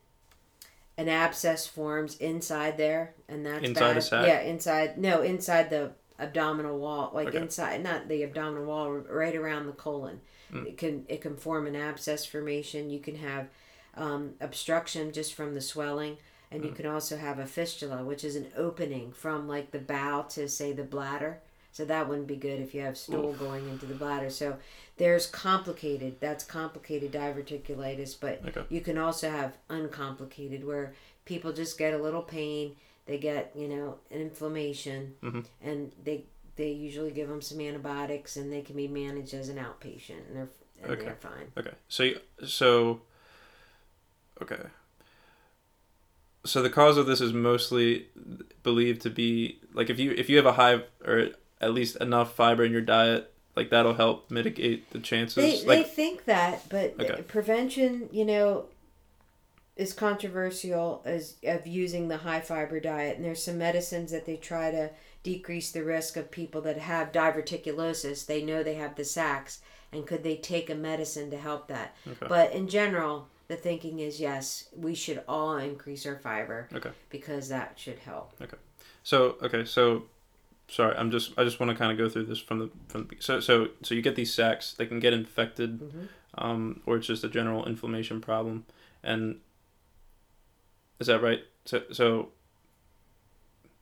an 0.98 1.10
abscess 1.10 1.68
forms 1.68 2.18
inside 2.20 2.78
there, 2.78 3.14
and 3.28 3.46
that's 3.46 3.64
Inside 3.66 3.94
bad. 3.96 4.04
sac? 4.04 4.28
Yeah, 4.28 4.40
inside. 4.42 4.98
No, 4.98 5.22
inside 5.22 5.70
the 5.70 5.92
abdominal 6.20 6.78
wall, 6.80 7.12
like 7.14 7.30
Okay. 7.30 7.40
inside, 7.40 7.84
not 7.84 8.08
the 8.08 8.24
abdominal 8.24 8.66
wall, 8.66 8.90
right 8.92 9.36
around 9.36 9.66
the 9.68 9.74
colon. 9.74 10.22
Mm. 10.54 10.68
It 10.68 10.78
can 10.78 11.06
it 11.10 11.22
can 11.22 11.36
form 11.36 11.68
an 11.68 11.76
abscess 11.76 12.26
formation. 12.26 12.90
You 12.90 13.00
can 13.00 13.16
have 13.16 13.50
um, 13.98 14.34
obstruction 14.42 15.12
just 15.14 15.34
from 15.34 15.54
the 15.54 15.62
swelling, 15.62 16.18
and 16.52 16.64
you 16.66 16.72
Mm. 16.72 16.76
can 16.76 16.86
also 16.86 17.18
have 17.18 17.40
a 17.40 17.46
fistula, 17.46 18.04
which 18.04 18.24
is 18.26 18.36
an 18.36 18.52
opening 18.56 19.12
from 19.14 19.48
like 19.48 19.72
the 19.72 19.80
bowel 19.80 20.24
to 20.26 20.48
say 20.50 20.72
the 20.74 20.84
bladder. 20.84 21.40
So 21.76 21.84
that 21.84 22.08
wouldn't 22.08 22.28
be 22.28 22.38
good 22.38 22.62
if 22.62 22.74
you 22.74 22.80
have 22.84 22.98
stool 22.98 23.34
going 23.34 23.68
into 23.68 23.86
the 23.86 23.96
bladder. 23.96 24.30
So 24.30 24.56
there's 24.96 25.28
complicated. 25.28 26.16
That's 26.22 26.46
complicated 26.46 27.12
diverticulitis, 27.12 28.16
but 28.18 28.42
Okay. 28.48 28.64
you 28.70 28.80
can 28.80 28.98
also 28.98 29.30
have 29.30 29.58
uncomplicated 29.70 30.64
where 30.66 30.94
people 31.26 31.52
just 31.52 31.78
get 31.78 31.94
a 31.94 31.98
little 31.98 32.22
pain. 32.22 32.78
They 33.08 33.18
get 33.18 33.52
you 33.54 33.68
know 33.68 34.00
an 34.10 34.22
inflammation, 34.22 35.16
Mhm. 35.22 35.46
and 35.62 35.92
they 36.02 36.24
they 36.56 36.72
usually 36.72 37.12
give 37.12 37.28
them 37.28 37.42
some 37.42 37.60
antibiotics, 37.60 38.38
and 38.38 38.54
they 38.54 38.62
can 38.62 38.78
be 38.78 38.88
managed 38.88 39.34
as 39.34 39.50
an 39.50 39.58
outpatient, 39.58 40.28
and 40.28 40.36
they're 40.38 40.50
and 40.82 40.92
Okay. 40.94 41.04
they're 41.04 41.16
fine. 41.18 41.52
Okay, 41.58 41.74
so 41.90 42.14
so 42.46 43.02
okay. 44.42 44.62
So 46.46 46.62
the 46.62 46.70
cause 46.70 46.96
of 46.96 47.06
this 47.06 47.20
is 47.20 47.34
mostly 47.34 48.08
believed 48.64 49.02
to 49.02 49.10
be 49.10 49.60
like 49.74 49.90
if 49.90 50.00
you 50.00 50.12
if 50.12 50.30
you 50.30 50.38
have 50.38 50.46
a 50.46 50.54
high 50.54 50.84
or 51.04 51.32
at 51.66 51.74
least 51.74 51.96
enough 51.98 52.36
fiber 52.36 52.64
in 52.64 52.72
your 52.72 52.82
diet, 52.82 53.34
like 53.56 53.72
that'll 53.72 53.96
help 53.96 54.30
mitigate 54.30 54.92
the 54.92 55.00
chances. 55.00 55.64
They, 55.66 55.78
they 55.78 55.84
think 55.84 56.26
that, 56.26 56.70
but 56.70 56.94
Okay. 57.00 57.24
prevention, 57.24 58.08
you 58.12 58.24
know, 58.24 58.66
is 59.76 59.92
controversial 59.92 61.02
as 61.06 61.36
of 61.44 61.66
using 61.68 62.08
the 62.08 62.18
high 62.18 62.40
fiber 62.40 62.80
diet. 62.80 63.18
And 63.18 63.26
there's 63.26 63.44
some 63.44 63.58
medicines 63.58 64.12
that 64.12 64.26
they 64.26 64.38
try 64.38 64.70
to 64.72 64.92
decrease 65.24 65.72
the 65.72 65.84
risk 65.84 66.16
of 66.16 66.30
people 66.30 66.62
that 66.62 66.78
have 66.78 67.12
diverticulosis. 67.12 68.26
They 68.26 68.44
know 68.44 68.62
they 68.62 68.76
have 68.76 68.96
the 68.96 69.04
sacs, 69.04 69.62
and 69.92 70.06
could 70.06 70.24
they 70.24 70.38
take 70.38 70.70
a 70.70 70.76
medicine 70.76 71.32
to 71.32 71.38
help 71.38 71.68
that? 71.70 71.96
Okay. 72.08 72.28
But 72.30 72.54
in 72.54 72.68
general, 72.70 73.28
the 73.48 73.56
thinking 73.56 74.00
is 74.00 74.20
yes, 74.20 74.70
we 74.76 74.94
should 74.94 75.24
all 75.28 75.58
increase 75.58 76.06
our 76.06 76.18
fiber 76.20 76.70
Okay. 76.74 76.92
because 77.10 77.50
that 77.50 77.74
should 77.78 78.00
help. 78.00 78.34
Okay. 78.42 78.58
So 79.04 79.36
okay, 79.42 79.66
so 79.66 80.04
sorry, 80.68 80.96
I'm 80.96 81.12
just 81.12 81.32
I 81.38 81.44
just 81.44 81.60
want 81.60 81.72
to 81.72 81.76
kind 81.76 81.92
of 81.92 81.98
go 81.98 82.10
through 82.10 82.26
this 82.26 82.40
from 82.40 82.60
the 82.60 82.70
from 82.88 83.08
the, 83.08 83.16
so 83.20 83.40
so 83.40 83.70
so 83.84 83.96
you 83.96 84.02
get 84.02 84.16
these 84.16 84.34
sacs, 84.34 84.74
they 84.74 84.86
can 84.86 85.00
get 85.00 85.14
infected, 85.14 85.80
Mhm. 85.80 86.08
um, 86.38 86.82
or 86.86 86.98
it's 86.98 87.08
just 87.08 87.24
a 87.24 87.30
general 87.30 87.66
inflammation 87.66 88.22
problem, 88.22 88.66
and 89.04 89.40
is 91.00 91.08
that 91.08 91.22
right? 91.22 91.44
So 91.66 91.84
so 91.92 92.30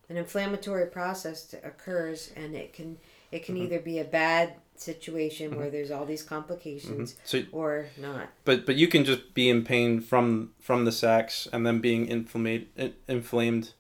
an 0.10 0.18
inflammatory 0.18 0.88
process 0.88 1.54
occurs, 1.64 2.32
and 2.36 2.56
it 2.56 2.74
can 2.74 2.98
it 3.32 3.46
can 3.46 3.56
mm-hmm. 3.56 3.66
either 3.66 3.80
be 3.80 4.00
a 4.00 4.04
bad 4.04 4.56
situation 4.76 5.52
mm-hmm. 5.52 5.60
where 5.60 5.70
there's 5.70 5.92
all 5.92 6.06
these 6.06 6.24
complications 6.24 7.14
mm-hmm. 7.14 7.22
so, 7.24 7.44
or 7.52 7.88
not. 7.98 8.30
But 8.46 8.66
but 8.66 8.76
you 8.76 8.88
can 8.88 9.06
just 9.06 9.34
be 9.34 9.50
in 9.50 9.64
pain 9.64 10.02
from 10.02 10.52
from 10.60 10.86
the 10.86 10.92
sacs 10.92 11.48
and 11.52 11.66
then 11.66 11.80
being 11.80 12.08
inflamed 12.08 12.68
inflamed 13.08 13.74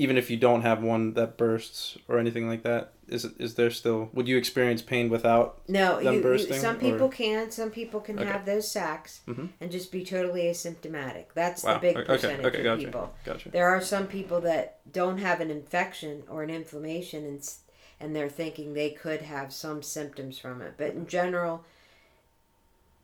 even 0.00 0.16
if 0.16 0.30
you 0.30 0.36
don't 0.38 0.62
have 0.62 0.82
one 0.82 1.12
that 1.12 1.36
bursts 1.36 1.98
or 2.08 2.18
anything 2.18 2.48
like 2.48 2.62
that 2.62 2.92
is 3.06 3.26
is 3.38 3.54
there 3.56 3.70
still 3.70 4.08
would 4.14 4.26
you 4.26 4.38
experience 4.38 4.80
pain 4.80 5.10
without 5.10 5.60
no 5.68 6.02
them 6.02 6.14
you, 6.14 6.22
bursting, 6.22 6.54
you, 6.54 6.60
some 6.60 6.78
people 6.78 7.06
or? 7.06 7.10
can 7.10 7.50
some 7.50 7.70
people 7.70 8.00
can 8.00 8.18
okay. 8.18 8.26
have 8.26 8.46
those 8.46 8.70
sacs 8.70 9.20
mm-hmm. 9.28 9.46
and 9.60 9.70
just 9.70 9.92
be 9.92 10.02
totally 10.02 10.44
asymptomatic 10.44 11.26
that's 11.34 11.64
wow. 11.64 11.74
the 11.74 11.80
big 11.80 12.06
percentage 12.06 12.46
okay. 12.46 12.58
Okay. 12.60 12.68
of 12.68 12.78
people 12.78 13.12
gotcha. 13.26 13.50
there 13.50 13.68
are 13.68 13.82
some 13.82 14.06
people 14.06 14.40
that 14.40 14.78
don't 14.90 15.18
have 15.18 15.40
an 15.40 15.50
infection 15.50 16.22
or 16.30 16.42
an 16.42 16.50
inflammation 16.50 17.26
and 17.26 17.54
and 18.02 18.16
they're 18.16 18.30
thinking 18.30 18.72
they 18.72 18.90
could 18.90 19.20
have 19.20 19.52
some 19.52 19.82
symptoms 19.82 20.38
from 20.38 20.62
it 20.62 20.74
but 20.78 20.94
in 20.94 21.06
general 21.06 21.62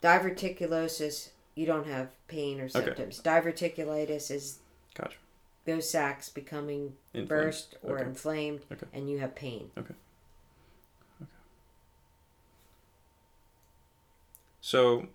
diverticulosis 0.02 1.28
you 1.54 1.66
don't 1.66 1.86
have 1.86 2.08
pain 2.26 2.58
or 2.58 2.70
symptoms 2.70 3.20
diverticulitis 3.20 4.30
is 4.30 4.60
gotcha 4.94 5.18
those 5.66 5.90
sacs 5.90 6.28
becoming 6.28 6.94
inflamed. 7.12 7.28
burst 7.28 7.76
or 7.82 7.98
okay. 7.98 8.08
inflamed, 8.08 8.60
okay. 8.72 8.86
and 8.94 9.10
you 9.10 9.18
have 9.18 9.34
pain. 9.34 9.70
Okay. 9.76 9.94
Okay. 11.20 11.30
So. 14.60 15.06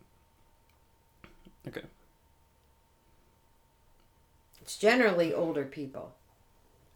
Okay. 1.68 1.82
It's 4.62 4.78
generally 4.78 5.34
older 5.34 5.66
people. 5.66 6.14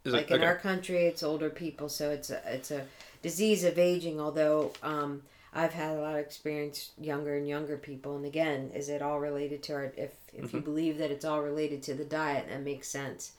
Is 0.04 0.14
like 0.14 0.30
it? 0.30 0.36
in 0.36 0.44
our 0.44 0.56
country, 0.56 1.06
it's 1.06 1.24
older 1.24 1.50
people, 1.50 1.90
so 1.90 2.12
it's 2.12 2.30
a 2.30 2.40
it's 2.54 2.70
a 2.70 2.86
disease 3.24 3.64
of 3.64 3.80
aging. 3.80 4.22
Although 4.22 4.72
um, 4.84 5.24
I've 5.52 5.74
had 5.74 5.98
a 5.98 6.02
lot 6.02 6.14
of 6.14 6.20
experience 6.20 6.92
younger 7.00 7.36
and 7.36 7.48
younger 7.48 7.76
people, 7.76 8.16
and 8.16 8.26
again, 8.26 8.72
is 8.76 8.88
it 8.88 9.02
all 9.02 9.20
related 9.20 9.64
to 9.64 9.74
our? 9.74 9.86
If 9.98 10.12
if 10.32 10.46
mm-hmm. 10.46 10.58
you 10.58 10.62
believe 10.62 10.98
that 11.00 11.10
it's 11.10 11.26
all 11.26 11.42
related 11.42 11.82
to 11.84 11.96
the 11.96 12.06
diet, 12.06 12.48
that 12.50 12.62
makes 12.62 12.88
sense. 12.88 13.32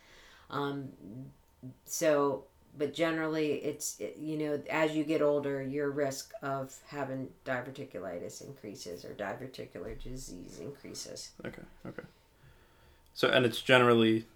Um, 0.50 0.88
so, 1.84 2.44
but 2.78 2.94
generally, 2.94 3.54
it's 3.54 4.00
you 4.18 4.36
know 4.36 4.62
as 4.70 4.94
you 4.94 5.04
get 5.04 5.22
older, 5.22 5.62
your 5.62 5.90
risk 5.90 6.32
of 6.42 6.74
having 6.88 7.28
diverticulitis 7.44 8.46
increases 8.46 9.04
or 9.04 9.10
diverticular 9.10 10.00
disease 10.00 10.58
increases. 10.60 11.30
Okay. 11.44 11.62
Okay. 11.86 12.02
So, 13.14 13.28
and 13.28 13.46
it's 13.46 13.62
generally 13.62 14.26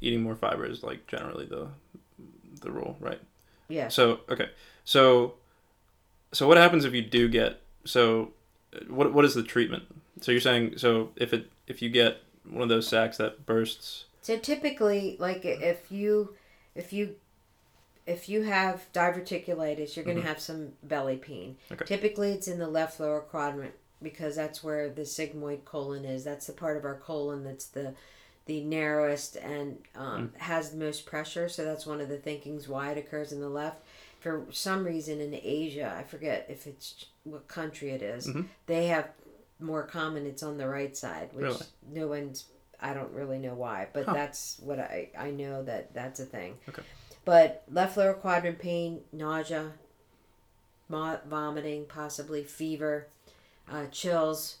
eating 0.00 0.22
more 0.22 0.36
fiber 0.36 0.64
is 0.64 0.82
like 0.82 1.06
generally 1.06 1.46
the 1.46 1.68
the 2.60 2.70
rule, 2.70 2.96
right? 3.00 3.20
Yeah. 3.68 3.88
So 3.88 4.20
okay, 4.30 4.50
so 4.84 5.34
so 6.32 6.46
what 6.46 6.56
happens 6.56 6.84
if 6.84 6.94
you 6.94 7.02
do 7.02 7.28
get 7.28 7.60
so 7.84 8.32
what 8.88 9.12
what 9.12 9.24
is 9.24 9.34
the 9.34 9.42
treatment? 9.42 9.84
So 10.20 10.32
you're 10.32 10.40
saying 10.40 10.78
so 10.78 11.10
if 11.16 11.32
it 11.32 11.50
if 11.66 11.82
you 11.82 11.90
get 11.90 12.22
one 12.48 12.62
of 12.62 12.68
those 12.68 12.88
sacs 12.88 13.16
that 13.18 13.46
bursts 13.46 14.04
so 14.28 14.36
typically, 14.36 15.16
like 15.18 15.46
if 15.46 15.90
you 15.90 16.34
if 16.74 16.92
you 16.92 17.14
if 18.06 18.28
you 18.28 18.42
have 18.42 18.84
diverticulitis, 18.92 19.96
you're 19.96 20.04
going 20.04 20.18
to 20.18 20.20
mm-hmm. 20.20 20.28
have 20.28 20.38
some 20.38 20.72
belly 20.82 21.16
pain. 21.16 21.56
Okay. 21.72 21.86
Typically, 21.86 22.32
it's 22.32 22.46
in 22.46 22.58
the 22.58 22.68
left 22.68 23.00
lower 23.00 23.20
quadrant 23.20 23.72
because 24.02 24.36
that's 24.36 24.62
where 24.62 24.90
the 24.90 25.00
sigmoid 25.00 25.64
colon 25.64 26.04
is. 26.04 26.24
That's 26.24 26.46
the 26.46 26.52
part 26.52 26.76
of 26.76 26.84
our 26.84 26.96
colon 26.96 27.42
that's 27.42 27.68
the 27.68 27.94
the 28.44 28.62
narrowest 28.64 29.36
and 29.36 29.78
um, 29.96 30.28
mm. 30.28 30.40
has 30.42 30.72
the 30.72 30.76
most 30.76 31.06
pressure. 31.06 31.48
So 31.48 31.64
that's 31.64 31.86
one 31.86 32.02
of 32.02 32.10
the 32.10 32.18
thinkings 32.18 32.68
why 32.68 32.90
it 32.90 32.98
occurs 32.98 33.32
in 33.32 33.40
the 33.40 33.48
left. 33.48 33.80
For 34.20 34.44
some 34.50 34.84
reason 34.84 35.22
in 35.22 35.40
Asia, 35.42 35.96
I 35.98 36.02
forget 36.02 36.44
if 36.50 36.66
it's 36.66 37.06
what 37.24 37.48
country 37.48 37.92
it 37.92 38.02
is, 38.02 38.26
mm-hmm. 38.26 38.42
they 38.66 38.88
have 38.88 39.08
more 39.58 39.84
common. 39.84 40.26
It's 40.26 40.42
on 40.42 40.58
the 40.58 40.68
right 40.68 40.94
side, 40.94 41.30
which 41.32 41.44
really? 41.44 41.66
no 41.94 42.08
one's 42.08 42.44
I 42.80 42.94
don't 42.94 43.12
really 43.12 43.38
know 43.38 43.54
why, 43.54 43.88
but 43.92 44.04
huh. 44.04 44.12
that's 44.12 44.58
what 44.60 44.78
I 44.78 45.10
I 45.18 45.30
know 45.30 45.62
that 45.64 45.94
that's 45.94 46.20
a 46.20 46.24
thing. 46.24 46.58
Okay. 46.68 46.82
But 47.24 47.64
left 47.70 47.96
lower 47.96 48.14
quadrant 48.14 48.58
pain, 48.58 49.00
nausea, 49.12 49.72
mo- 50.88 51.20
vomiting, 51.28 51.84
possibly 51.86 52.42
fever, 52.44 53.08
uh, 53.70 53.86
chills, 53.86 54.58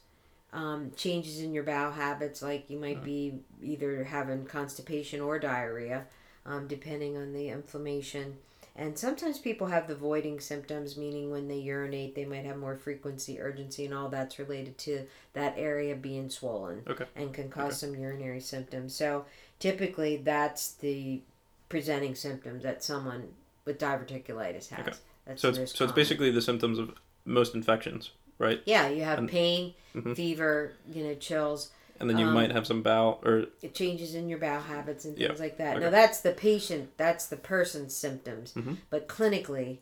um, 0.52 0.92
changes 0.96 1.40
in 1.40 1.52
your 1.52 1.62
bowel 1.62 1.92
habits, 1.92 2.42
like 2.42 2.68
you 2.68 2.78
might 2.78 3.04
be 3.04 3.40
either 3.62 4.04
having 4.04 4.44
constipation 4.44 5.20
or 5.20 5.38
diarrhea, 5.38 6.06
um, 6.46 6.66
depending 6.66 7.16
on 7.16 7.32
the 7.32 7.48
inflammation. 7.48 8.38
And 8.78 8.96
sometimes 8.96 9.40
people 9.40 9.66
have 9.66 9.88
the 9.88 9.96
voiding 9.96 10.38
symptoms, 10.38 10.96
meaning 10.96 11.32
when 11.32 11.48
they 11.48 11.58
urinate, 11.58 12.14
they 12.14 12.24
might 12.24 12.44
have 12.44 12.56
more 12.56 12.76
frequency, 12.76 13.40
urgency, 13.40 13.84
and 13.84 13.92
all 13.92 14.08
that's 14.08 14.38
related 14.38 14.78
to 14.78 15.04
that 15.32 15.54
area 15.58 15.96
being 15.96 16.30
swollen 16.30 16.82
okay. 16.86 17.06
and 17.16 17.34
can 17.34 17.50
cause 17.50 17.82
okay. 17.82 17.92
some 17.92 18.00
urinary 18.00 18.40
symptoms. 18.40 18.94
So 18.94 19.24
typically, 19.58 20.18
that's 20.18 20.74
the 20.74 21.20
presenting 21.68 22.14
symptoms 22.14 22.62
that 22.62 22.84
someone 22.84 23.30
with 23.64 23.80
diverticulitis 23.80 24.68
has. 24.68 24.86
Okay. 24.86 24.96
That's 25.26 25.42
so 25.42 25.48
it's, 25.48 25.76
so 25.76 25.84
it's 25.84 25.92
basically 25.92 26.30
the 26.30 26.40
symptoms 26.40 26.78
of 26.78 26.94
most 27.24 27.56
infections, 27.56 28.12
right? 28.38 28.62
Yeah, 28.64 28.88
you 28.88 29.02
have 29.02 29.18
and, 29.18 29.28
pain, 29.28 29.74
mm-hmm. 29.92 30.14
fever, 30.14 30.74
you 30.94 31.02
know, 31.02 31.14
chills 31.14 31.72
and 32.00 32.08
then 32.08 32.18
you 32.18 32.26
um, 32.26 32.34
might 32.34 32.50
have 32.50 32.66
some 32.66 32.82
bowel 32.82 33.20
or 33.24 33.46
it 33.62 33.74
changes 33.74 34.14
in 34.14 34.28
your 34.28 34.38
bowel 34.38 34.60
habits 34.60 35.04
and 35.04 35.16
things 35.16 35.30
yeah, 35.36 35.42
like 35.42 35.58
that. 35.58 35.76
Okay. 35.76 35.84
Now 35.84 35.90
that's 35.90 36.20
the 36.20 36.32
patient, 36.32 36.90
that's 36.96 37.26
the 37.26 37.36
person's 37.36 37.94
symptoms, 37.94 38.52
mm-hmm. 38.52 38.74
but 38.90 39.08
clinically, 39.08 39.78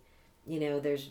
you 0.47 0.61
know, 0.61 0.81
there's 0.81 1.11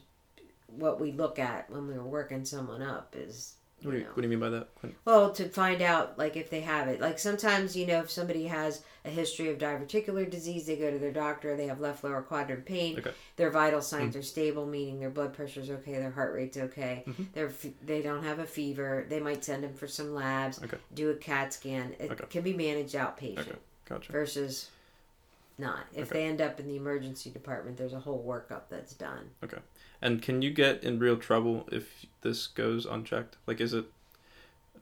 what 0.67 0.99
we 0.99 1.11
look 1.11 1.39
at 1.39 1.69
when 1.69 1.87
we 1.87 1.93
are 1.93 2.03
working 2.03 2.45
someone 2.45 2.81
up 2.81 3.15
is 3.17 3.55
what 3.81 3.91
do, 3.91 3.97
you, 3.97 4.05
what 4.05 4.15
do 4.15 4.21
you 4.23 4.29
mean 4.29 4.39
by 4.39 4.49
that? 4.49 4.69
Well, 5.03 5.31
to 5.33 5.47
find 5.49 5.81
out 5.81 6.17
like 6.17 6.37
if 6.37 6.49
they 6.49 6.61
have 6.61 6.87
it. 6.87 7.01
Like 7.01 7.19
sometimes 7.19 7.75
you 7.75 7.85
know 7.85 7.99
if 7.99 8.09
somebody 8.09 8.47
has 8.47 8.83
a 9.03 9.09
history 9.09 9.49
of 9.49 9.57
diverticular 9.57 10.29
disease, 10.29 10.65
they 10.65 10.75
go 10.75 10.89
to 10.89 10.97
their 10.97 11.11
doctor. 11.11 11.55
They 11.55 11.67
have 11.67 11.79
left 11.79 12.03
lower 12.03 12.21
quadrant 12.21 12.65
pain. 12.65 12.97
Okay. 12.97 13.11
Their 13.35 13.51
vital 13.51 13.81
signs 13.81 14.11
mm-hmm. 14.11 14.19
are 14.19 14.23
stable, 14.23 14.65
meaning 14.65 14.99
their 14.99 15.09
blood 15.09 15.33
pressure 15.33 15.59
is 15.59 15.69
okay, 15.69 15.93
their 15.93 16.11
heart 16.11 16.33
rate's 16.33 16.57
okay. 16.57 17.03
Mm-hmm. 17.05 17.23
They're 17.33 17.51
they 17.85 18.01
don't 18.01 18.23
have 18.23 18.39
a 18.39 18.45
fever. 18.45 19.05
They 19.07 19.19
might 19.19 19.43
send 19.43 19.63
them 19.63 19.73
for 19.73 19.87
some 19.87 20.13
labs. 20.13 20.63
Okay. 20.63 20.77
Do 20.93 21.11
a 21.11 21.15
CAT 21.15 21.53
scan. 21.53 21.95
It 21.99 22.11
okay. 22.11 22.25
can 22.29 22.43
be 22.43 22.53
managed 22.53 22.95
outpatient. 22.95 23.39
Okay. 23.39 23.57
Gotcha. 23.87 24.11
Versus 24.11 24.69
not. 25.57 25.85
If 25.93 26.09
okay. 26.11 26.19
they 26.19 26.25
end 26.25 26.41
up 26.41 26.59
in 26.59 26.67
the 26.67 26.75
emergency 26.75 27.29
department, 27.29 27.77
there's 27.77 27.93
a 27.93 27.99
whole 27.99 28.23
workup 28.23 28.63
that's 28.69 28.93
done. 28.93 29.29
Okay. 29.43 29.59
And 30.01 30.21
can 30.21 30.41
you 30.41 30.51
get 30.51 30.83
in 30.83 30.99
real 30.99 31.17
trouble 31.17 31.67
if 31.71 32.05
this 32.21 32.47
goes 32.47 32.85
unchecked? 32.85 33.37
Like, 33.47 33.61
is 33.61 33.73
it, 33.73 33.85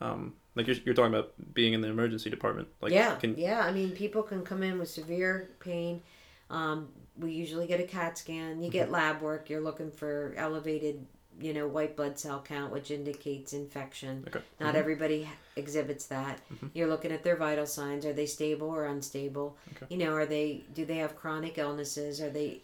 um, 0.02 0.34
like 0.56 0.68
you're, 0.68 0.76
you're 0.86 0.96
talking 0.96 1.14
about 1.14 1.34
being 1.54 1.74
in 1.74 1.82
the 1.82 1.88
emergency 1.88 2.30
department? 2.30 2.68
Like, 2.82 2.92
yeah, 2.92 3.16
can... 3.16 3.38
yeah. 3.38 3.62
I 3.62 3.72
mean, 3.72 3.92
people 3.92 4.24
can 4.24 4.44
come 4.44 4.64
in 4.64 4.80
with 4.80 4.90
severe 4.90 5.50
pain. 5.60 6.02
Um, 6.50 6.90
we 7.18 7.32
usually 7.32 7.68
get 7.68 7.80
a 7.80 7.84
CAT 7.84 8.18
scan. 8.18 8.64
You 8.64 8.70
get 8.70 8.86
mm-hmm. 8.86 8.94
lab 8.94 9.22
work. 9.22 9.50
You're 9.50 9.62
looking 9.62 9.92
for 9.92 10.34
elevated, 10.36 11.06
you 11.40 11.54
know, 11.54 11.68
white 11.68 11.96
blood 11.96 12.18
cell 12.18 12.44
count, 12.46 12.72
which 12.72 12.92
indicates 12.92 13.54
infection. 13.54 14.24
Okay. 14.28 14.40
Not 14.60 14.70
mm-hmm. 14.70 14.78
everybody 14.78 15.30
exhibits 15.56 16.06
that. 16.08 16.40
Mm-hmm. 16.54 16.68
You're 16.74 16.88
looking 16.88 17.12
at 17.12 17.24
their 17.24 17.36
vital 17.36 17.66
signs. 17.66 18.06
Are 18.06 18.14
they 18.14 18.26
stable 18.26 18.70
or 18.70 18.86
unstable? 18.86 19.58
Okay. 19.76 19.86
You 19.90 19.98
know, 20.06 20.14
are 20.14 20.26
they? 20.26 20.64
Do 20.74 20.86
they 20.86 20.98
have 20.98 21.16
chronic 21.16 21.58
illnesses? 21.58 22.22
Are 22.22 22.30
they 22.30 22.62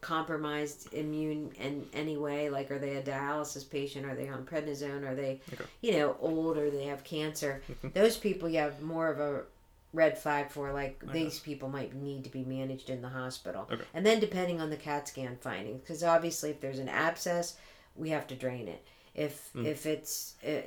compromised 0.00 0.92
immune 0.94 1.50
in 1.60 1.86
any 1.92 2.16
way 2.16 2.48
like 2.48 2.70
are 2.70 2.78
they 2.78 2.96
a 2.96 3.02
dialysis 3.02 3.68
patient 3.68 4.06
are 4.06 4.14
they 4.14 4.28
on 4.28 4.44
prednisone 4.44 5.06
are 5.06 5.14
they 5.14 5.40
okay. 5.52 5.64
you 5.82 5.92
know 5.92 6.16
old 6.20 6.56
or 6.56 6.70
they 6.70 6.84
have 6.84 7.04
cancer 7.04 7.62
mm-hmm. 7.70 7.88
those 7.92 8.16
people 8.16 8.48
you 8.48 8.58
have 8.58 8.80
more 8.80 9.08
of 9.08 9.20
a 9.20 9.42
red 9.92 10.16
flag 10.16 10.50
for 10.50 10.72
like 10.72 11.02
okay. 11.04 11.12
these 11.12 11.38
people 11.38 11.68
might 11.68 11.94
need 11.94 12.24
to 12.24 12.30
be 12.30 12.44
managed 12.44 12.88
in 12.88 13.02
the 13.02 13.08
hospital 13.08 13.68
okay. 13.70 13.84
and 13.92 14.06
then 14.06 14.20
depending 14.20 14.60
on 14.60 14.70
the 14.70 14.76
cat 14.76 15.06
scan 15.06 15.36
findings 15.40 15.80
because 15.80 16.02
obviously 16.02 16.50
if 16.50 16.60
there's 16.60 16.78
an 16.78 16.88
abscess 16.88 17.56
we 17.96 18.10
have 18.10 18.26
to 18.26 18.34
drain 18.34 18.68
it 18.68 18.84
if 19.14 19.52
mm. 19.54 19.66
if 19.66 19.86
it's 19.86 20.34
uh, 20.46 20.60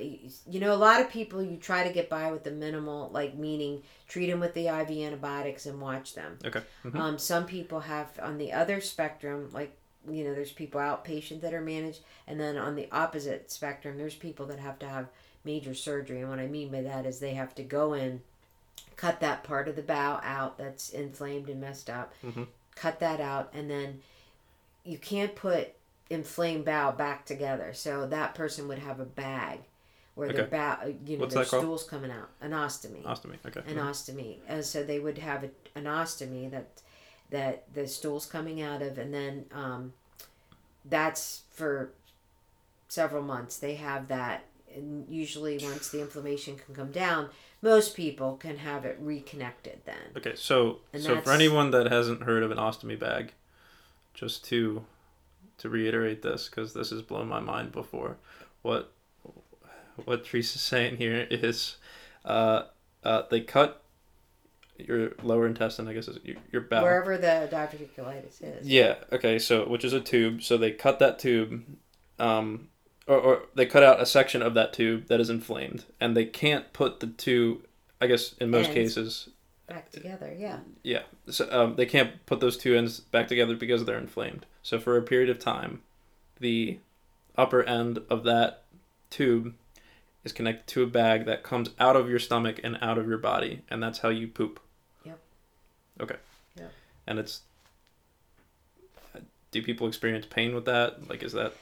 you 0.48 0.60
know 0.60 0.74
a 0.74 0.76
lot 0.76 1.00
of 1.00 1.10
people 1.10 1.42
you 1.42 1.58
try 1.58 1.88
to 1.88 1.94
get 1.94 2.10
by 2.10 2.32
with 2.32 2.44
the 2.44 2.52
minimal 2.52 3.10
like 3.14 3.36
meaning 3.36 3.82
treat 4.08 4.30
them 4.30 4.40
with 4.40 4.54
the 4.54 4.68
iv 4.68 4.90
antibiotics 4.90 5.66
and 5.66 5.80
watch 5.80 6.14
them 6.14 6.38
okay 6.44 6.62
mm-hmm. 6.84 7.00
um, 7.00 7.18
some 7.18 7.46
people 7.46 7.80
have 7.80 8.10
on 8.22 8.38
the 8.38 8.52
other 8.52 8.82
spectrum 8.82 9.50
like 9.54 9.76
you 10.10 10.24
know 10.24 10.34
there's 10.34 10.52
people 10.52 10.82
outpatient 10.82 11.42
that 11.42 11.54
are 11.54 11.62
managed 11.62 12.02
and 12.28 12.40
then 12.40 12.58
on 12.58 12.76
the 12.76 12.90
opposite 12.92 13.50
spectrum 13.50 13.98
there's 13.98 14.16
people 14.16 14.46
that 14.46 14.60
have 14.60 14.78
to 14.78 14.88
have 14.88 15.08
major 15.46 15.74
surgery 15.74 16.20
and 16.20 16.30
what 16.30 16.40
i 16.40 16.48
mean 16.48 16.70
by 16.70 16.82
that 16.82 17.06
is 17.06 17.20
they 17.20 17.34
have 17.34 17.56
to 17.56 17.64
go 17.64 17.94
in 17.94 18.22
cut 18.98 19.22
that 19.22 19.44
part 19.44 19.68
of 19.68 19.76
the 19.76 19.82
bowel 19.82 20.20
out 20.24 20.58
that's 20.58 20.90
inflamed 20.90 21.50
and 21.50 21.62
messed 21.62 21.90
up 21.90 22.14
mm-hmm. 22.24 22.44
cut 22.76 23.00
that 23.00 23.22
out 23.22 23.50
and 23.54 23.70
then 23.70 24.02
you 24.84 24.98
can't 24.98 25.36
put 25.36 25.74
inflamed 26.10 26.66
bowel 26.66 26.92
back 26.92 27.26
together. 27.26 27.74
So 27.74 28.06
that 28.08 28.36
person 28.36 28.68
would 28.68 28.80
have 28.80 29.00
a 29.00 29.06
bag 29.06 29.60
where 30.16 30.28
okay. 30.28 30.38
their 30.38 30.48
bowel, 30.48 30.94
you 31.06 31.18
know, 31.18 31.22
What's 31.22 31.36
their 31.36 31.46
stools 31.46 31.84
coming 31.84 32.12
out. 32.12 32.30
An 32.42 32.52
ostomy. 32.52 33.04
Ostomy. 33.04 33.38
Okay. 33.46 33.62
An 33.66 33.78
mm-hmm. 33.78 33.80
ostomy. 33.80 34.38
And 34.48 34.64
so 34.64 34.84
they 34.84 35.00
would 35.00 35.18
have 35.18 35.44
a, 35.44 35.50
an 35.76 35.86
ostomy 35.86 36.50
that 36.52 36.68
that 37.30 37.64
the 37.74 37.88
stool's 37.88 38.28
coming 38.28 38.62
out 38.62 38.84
of, 38.84 39.00
and 39.00 39.12
then 39.12 39.46
um, 39.52 39.94
that's 40.86 41.42
for 41.52 41.90
several 42.88 43.24
months. 43.24 43.58
They 43.58 43.74
have 43.76 44.08
that, 44.10 44.44
and 44.76 45.08
usually 45.10 45.58
once 45.64 45.90
the 45.90 46.02
inflammation 46.02 46.58
can 46.58 46.76
come 46.76 46.92
down, 46.92 47.30
most 47.64 47.96
people 47.96 48.36
can 48.36 48.58
have 48.58 48.86
it 48.86 48.98
reconnected 49.02 49.80
then. 49.86 50.12
Okay, 50.16 50.36
so 50.36 50.82
and 50.94 51.02
so 51.02 51.22
for 51.22 51.32
anyone 51.32 51.72
that 51.72 51.92
hasn't 51.92 52.22
heard 52.22 52.44
of 52.44 52.52
an 52.52 52.60
ostomy 52.60 53.00
bag, 53.00 53.34
just 54.14 54.46
to 54.46 54.86
to 55.60 55.70
reiterate 55.70 56.22
this 56.22 56.50
because 56.50 56.74
this 56.74 56.90
has 56.90 57.02
blown 57.02 57.28
my 57.28 57.40
mind 57.40 57.72
before, 57.72 58.18
what 58.62 58.92
what 60.06 60.26
Teresa's 60.26 60.62
saying 60.62 60.98
here 60.98 61.28
is, 61.30 61.78
uh, 62.26 62.64
uh, 63.04 63.24
they 63.30 63.42
cut 63.42 63.84
your 64.78 65.12
lower 65.22 65.46
intestine, 65.46 65.88
I 65.88 65.94
guess 65.94 66.08
is 66.08 66.20
your, 66.24 66.38
your 66.52 66.62
bowel. 66.62 66.84
Wherever 66.84 67.18
the 67.18 67.48
diverticulitis 67.52 68.42
is. 68.42 68.68
Yeah. 68.68 68.96
Okay. 69.12 69.40
So 69.40 69.68
which 69.68 69.86
is 69.86 69.94
a 69.94 70.02
tube. 70.02 70.42
So 70.42 70.58
they 70.58 70.72
cut 70.72 71.00
that 71.00 71.20
tube, 71.20 71.64
um, 72.20 72.70
or, 73.08 73.18
or 73.18 73.42
they 73.56 73.66
cut 73.66 73.84
out 73.84 74.02
a 74.02 74.06
section 74.06 74.42
of 74.42 74.54
that 74.56 74.74
tube 74.74 75.08
that 75.08 75.20
is 75.20 75.30
inflamed, 75.30 75.86
and 76.00 76.18
they 76.18 76.26
can't 76.26 76.72
put 76.74 77.00
the 77.00 77.08
two. 77.08 77.62
I 78.02 78.08
guess 78.08 78.34
in 78.34 78.50
most 78.50 78.68
ends 78.68 78.76
cases. 78.76 79.30
Back 79.68 79.92
together. 79.92 80.36
Yeah. 80.38 80.60
Yeah. 80.84 81.04
So 81.30 81.48
um, 81.52 81.76
they 81.76 81.86
can't 81.86 82.26
put 82.26 82.40
those 82.40 82.58
two 82.58 82.76
ends 82.76 83.00
back 83.00 83.28
together 83.28 83.56
because 83.56 83.86
they're 83.86 83.98
inflamed. 83.98 84.46
So 84.62 84.80
for 84.80 84.98
a 84.98 85.02
period 85.02 85.30
of 85.30 85.40
time, 85.40 85.82
the 86.40 86.80
upper 87.38 87.64
end 87.64 88.00
of 88.10 88.24
that 88.24 88.64
tube 89.10 89.54
is 90.24 90.34
connected 90.34 90.68
to 90.68 90.84
a 90.84 90.88
bag 90.88 91.26
that 91.26 91.44
comes 91.44 91.70
out 91.80 91.96
of 91.96 92.10
your 92.10 92.20
stomach 92.20 92.60
and 92.64 92.78
out 92.82 92.98
of 92.98 93.08
your 93.08 93.18
body, 93.18 93.62
and 93.70 93.82
that's 93.82 94.00
how 94.00 94.10
you 94.10 94.28
poop. 94.28 94.60
Yep. 95.06 95.20
Okay. 96.02 96.16
Yeah. 96.58 96.68
And 97.08 97.20
it's. 97.20 97.42
Do 99.52 99.62
people 99.62 99.88
experience 99.88 100.26
pain 100.26 100.56
with 100.56 100.66
that? 100.66 101.08
Like, 101.08 101.24
is 101.24 101.34
that? 101.34 101.54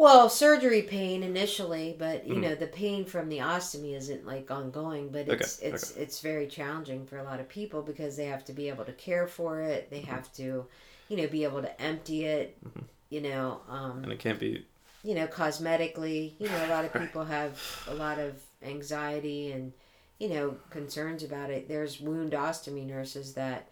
Well, 0.00 0.30
surgery 0.30 0.80
pain 0.80 1.22
initially, 1.22 1.94
but 1.98 2.26
you 2.26 2.36
mm. 2.36 2.40
know 2.40 2.54
the 2.54 2.66
pain 2.66 3.04
from 3.04 3.28
the 3.28 3.36
ostomy 3.38 3.94
isn't 3.94 4.26
like 4.26 4.50
ongoing, 4.50 5.10
but 5.10 5.28
it's 5.28 5.58
okay. 5.58 5.68
it's 5.68 5.92
okay. 5.92 6.00
it's 6.00 6.20
very 6.20 6.46
challenging 6.46 7.04
for 7.04 7.18
a 7.18 7.22
lot 7.22 7.38
of 7.38 7.50
people 7.50 7.82
because 7.82 8.16
they 8.16 8.24
have 8.24 8.42
to 8.46 8.54
be 8.54 8.70
able 8.70 8.86
to 8.86 8.92
care 8.92 9.26
for 9.26 9.60
it. 9.60 9.90
They 9.90 10.00
mm-hmm. 10.00 10.10
have 10.10 10.32
to, 10.36 10.64
you 11.10 11.16
know, 11.18 11.26
be 11.26 11.44
able 11.44 11.60
to 11.60 11.82
empty 11.82 12.24
it. 12.24 12.56
Mm-hmm. 12.64 12.80
You 13.10 13.20
know, 13.20 13.60
um, 13.68 14.02
and 14.02 14.10
it 14.10 14.18
can't 14.18 14.40
be 14.40 14.64
you 15.02 15.14
know, 15.14 15.26
cosmetically, 15.26 16.32
you 16.38 16.48
know, 16.48 16.66
a 16.66 16.70
lot 16.70 16.86
of 16.86 16.94
people 16.94 17.24
have 17.24 17.60
a 17.88 17.94
lot 17.94 18.18
of 18.18 18.40
anxiety 18.62 19.52
and, 19.52 19.72
you 20.18 20.30
know, 20.30 20.56
concerns 20.70 21.22
about 21.22 21.50
it. 21.50 21.68
There's 21.68 22.00
wound 22.00 22.32
ostomy 22.32 22.86
nurses 22.86 23.34
that 23.34 23.68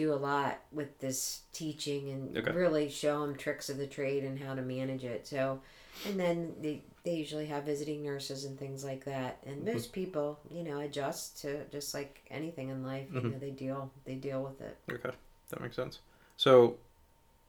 do 0.00 0.14
a 0.14 0.16
lot 0.16 0.58
with 0.72 0.98
this 0.98 1.42
teaching 1.52 2.08
and 2.08 2.36
okay. 2.38 2.52
really 2.52 2.88
show 2.88 3.20
them 3.20 3.36
tricks 3.36 3.68
of 3.68 3.76
the 3.76 3.86
trade 3.86 4.24
and 4.24 4.38
how 4.38 4.54
to 4.54 4.62
manage 4.62 5.04
it. 5.04 5.26
So, 5.26 5.60
and 6.06 6.18
then 6.18 6.54
they, 6.62 6.82
they 7.04 7.12
usually 7.12 7.46
have 7.46 7.64
visiting 7.64 8.02
nurses 8.02 8.46
and 8.46 8.58
things 8.58 8.82
like 8.82 9.04
that. 9.04 9.38
And 9.46 9.56
mm-hmm. 9.56 9.74
most 9.74 9.92
people, 9.92 10.40
you 10.50 10.62
know, 10.62 10.80
adjust 10.80 11.42
to 11.42 11.64
just 11.66 11.92
like 11.92 12.22
anything 12.30 12.70
in 12.70 12.82
life. 12.82 13.08
Mm-hmm. 13.08 13.26
You 13.26 13.32
know, 13.32 13.38
they 13.38 13.50
deal 13.50 13.90
they 14.06 14.14
deal 14.14 14.42
with 14.42 14.60
it. 14.62 14.78
Okay, 14.90 15.14
that 15.50 15.60
makes 15.60 15.76
sense. 15.76 15.98
So, 16.38 16.76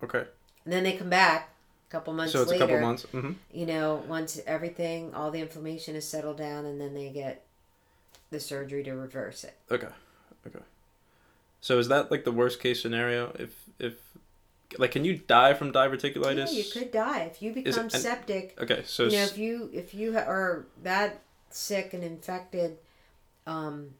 okay. 0.03 0.25
And 0.65 0.74
then 0.74 0.84
they 0.84 0.93
come 0.93 1.10
back 1.10 1.53
a 1.88 1.91
couple 1.91 2.13
months 2.13 2.34
so 2.34 2.41
it's 2.41 2.51
later, 2.51 2.65
a 2.65 2.67
couple 2.67 2.81
months 2.81 3.05
mm-hmm. 3.12 3.31
you 3.51 3.65
know 3.65 4.01
once 4.08 4.39
everything 4.48 5.13
all 5.13 5.29
the 5.29 5.41
inflammation 5.41 5.93
is 5.93 6.08
settled 6.08 6.38
down 6.38 6.65
and 6.65 6.79
then 6.79 6.93
they 6.93 7.10
get 7.10 7.43
the 8.29 8.39
surgery 8.39 8.81
to 8.81 8.93
reverse 8.93 9.43
it 9.43 9.58
okay 9.70 9.89
okay 10.48 10.63
so 11.62 11.77
is 11.77 11.88
that 11.88 12.12
like 12.12 12.25
the 12.25 12.32
worst 12.32 12.60
case 12.60 12.82
scenario 12.82 13.32
if 13.39 13.53
if 13.80 13.94
like 14.77 14.91
can 14.91 15.06
you 15.06 15.18
die 15.18 15.53
from 15.53 15.72
diverticulitis 15.72 16.51
yeah, 16.51 16.63
you 16.63 16.72
could 16.72 16.91
die 16.91 17.20
if 17.20 17.41
you 17.41 17.53
become 17.53 17.86
it, 17.86 17.91
septic 17.91 18.58
okay 18.62 18.82
so 18.86 19.06
you 19.06 19.12
know 19.12 19.24
if 19.24 19.38
you 19.38 19.70
if 19.72 19.94
you 19.94 20.18
are 20.18 20.65
that 20.84 21.22
sick 21.50 21.94
and 21.94 22.03
infected 22.03 22.77
um 23.48 23.92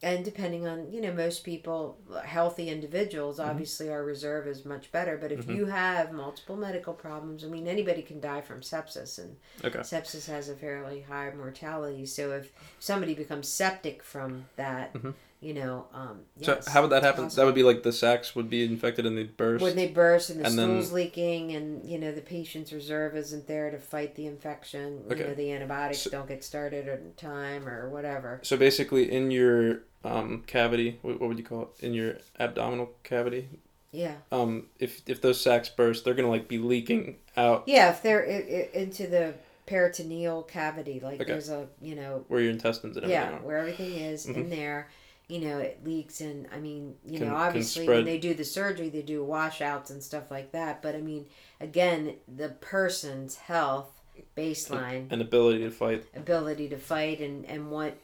and 0.00 0.24
depending 0.24 0.66
on 0.66 0.90
you 0.92 1.00
know 1.00 1.12
most 1.12 1.44
people 1.44 1.98
healthy 2.24 2.68
individuals 2.68 3.38
mm-hmm. 3.38 3.50
obviously 3.50 3.88
our 3.88 4.04
reserve 4.04 4.46
is 4.46 4.64
much 4.64 4.90
better 4.92 5.16
but 5.16 5.32
if 5.32 5.40
mm-hmm. 5.40 5.56
you 5.56 5.66
have 5.66 6.12
multiple 6.12 6.56
medical 6.56 6.92
problems 6.92 7.44
i 7.44 7.48
mean 7.48 7.66
anybody 7.66 8.02
can 8.02 8.20
die 8.20 8.40
from 8.40 8.60
sepsis 8.60 9.18
and 9.18 9.36
okay. 9.64 9.80
sepsis 9.80 10.28
has 10.28 10.48
a 10.48 10.54
fairly 10.54 11.02
high 11.02 11.30
mortality 11.36 12.04
so 12.06 12.32
if 12.32 12.50
somebody 12.78 13.14
becomes 13.14 13.48
septic 13.48 14.02
from 14.02 14.44
that 14.56 14.92
mm-hmm 14.94 15.10
you 15.40 15.54
know, 15.54 15.86
um, 15.94 16.22
yes, 16.36 16.64
so 16.64 16.70
how 16.70 16.82
would 16.82 16.90
that 16.90 17.04
happen? 17.04 17.24
Possible. 17.24 17.42
That 17.42 17.46
would 17.46 17.54
be 17.54 17.62
like 17.62 17.84
the 17.84 17.92
sacs 17.92 18.34
would 18.34 18.50
be 18.50 18.64
infected 18.64 19.06
and 19.06 19.16
they 19.16 19.22
burst. 19.22 19.62
When 19.62 19.76
they 19.76 19.86
burst 19.86 20.30
and 20.30 20.40
the 20.40 20.46
and 20.46 20.54
stool's 20.54 20.86
then... 20.88 20.96
leaking, 20.96 21.52
and 21.52 21.88
you 21.88 21.96
know 21.98 22.10
the 22.10 22.20
patient's 22.20 22.72
reserve 22.72 23.16
isn't 23.16 23.46
there 23.46 23.70
to 23.70 23.78
fight 23.78 24.16
the 24.16 24.26
infection. 24.26 25.04
Okay. 25.06 25.20
You 25.20 25.28
know 25.28 25.34
the 25.34 25.52
antibiotics 25.52 26.00
so, 26.00 26.10
don't 26.10 26.26
get 26.26 26.42
started 26.42 26.88
in 26.88 27.12
time 27.16 27.68
or 27.68 27.88
whatever. 27.88 28.40
So 28.42 28.56
basically, 28.56 29.12
in 29.12 29.30
your 29.30 29.82
um, 30.04 30.42
cavity, 30.48 30.98
what, 31.02 31.20
what 31.20 31.28
would 31.28 31.38
you 31.38 31.44
call 31.44 31.62
it? 31.62 31.84
In 31.84 31.94
your 31.94 32.16
abdominal 32.40 32.90
cavity. 33.04 33.48
Yeah. 33.92 34.14
Um, 34.32 34.66
if 34.80 35.02
if 35.06 35.22
those 35.22 35.40
sacs 35.40 35.68
burst, 35.68 36.04
they're 36.04 36.14
gonna 36.14 36.28
like 36.28 36.48
be 36.48 36.58
leaking 36.58 37.16
out. 37.36 37.62
Yeah, 37.66 37.90
if 37.90 38.02
they're 38.02 38.24
it, 38.24 38.48
it, 38.48 38.74
into 38.74 39.06
the 39.06 39.34
peritoneal 39.66 40.42
cavity, 40.42 40.98
like 40.98 41.20
okay. 41.20 41.30
there's 41.30 41.48
a 41.48 41.68
you 41.80 41.94
know 41.94 42.24
where 42.26 42.40
your 42.40 42.50
intestines 42.50 42.96
and 42.96 43.04
everything. 43.04 43.30
Yeah, 43.30 43.38
are. 43.38 43.42
where 43.42 43.58
everything 43.58 43.94
is 43.94 44.26
mm-hmm. 44.26 44.40
in 44.40 44.50
there 44.50 44.88
you 45.28 45.40
know, 45.40 45.58
it 45.58 45.80
leaks 45.84 46.20
and 46.20 46.48
I 46.52 46.58
mean, 46.58 46.96
you 47.04 47.18
can, 47.18 47.28
know, 47.28 47.36
obviously 47.36 47.86
when 47.86 48.04
they 48.04 48.18
do 48.18 48.32
the 48.32 48.44
surgery, 48.44 48.88
they 48.88 49.02
do 49.02 49.22
washouts 49.22 49.90
and 49.90 50.02
stuff 50.02 50.30
like 50.30 50.52
that. 50.52 50.82
But 50.82 50.94
I 50.94 51.00
mean, 51.00 51.26
again, 51.60 52.14
the 52.34 52.48
person's 52.48 53.36
health 53.36 53.90
baseline 54.36 55.06
and 55.10 55.20
ability 55.20 55.60
to 55.60 55.70
fight, 55.70 56.04
ability 56.16 56.70
to 56.70 56.78
fight, 56.78 57.20
and 57.20 57.44
and 57.44 57.70
what, 57.70 57.98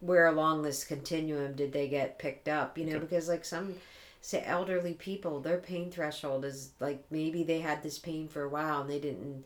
where 0.00 0.26
along 0.26 0.62
this 0.62 0.84
continuum 0.84 1.54
did 1.54 1.72
they 1.72 1.88
get 1.88 2.18
picked 2.18 2.48
up? 2.48 2.76
You 2.76 2.86
know, 2.86 2.96
okay. 2.96 3.00
because 3.00 3.28
like 3.28 3.44
some 3.44 3.76
say 4.20 4.42
elderly 4.44 4.94
people, 4.94 5.38
their 5.40 5.58
pain 5.58 5.90
threshold 5.90 6.44
is 6.44 6.70
like 6.80 7.04
maybe 7.10 7.44
they 7.44 7.60
had 7.60 7.82
this 7.82 7.98
pain 7.98 8.26
for 8.26 8.42
a 8.42 8.48
while 8.48 8.80
and 8.80 8.90
they 8.90 8.98
didn't 8.98 9.44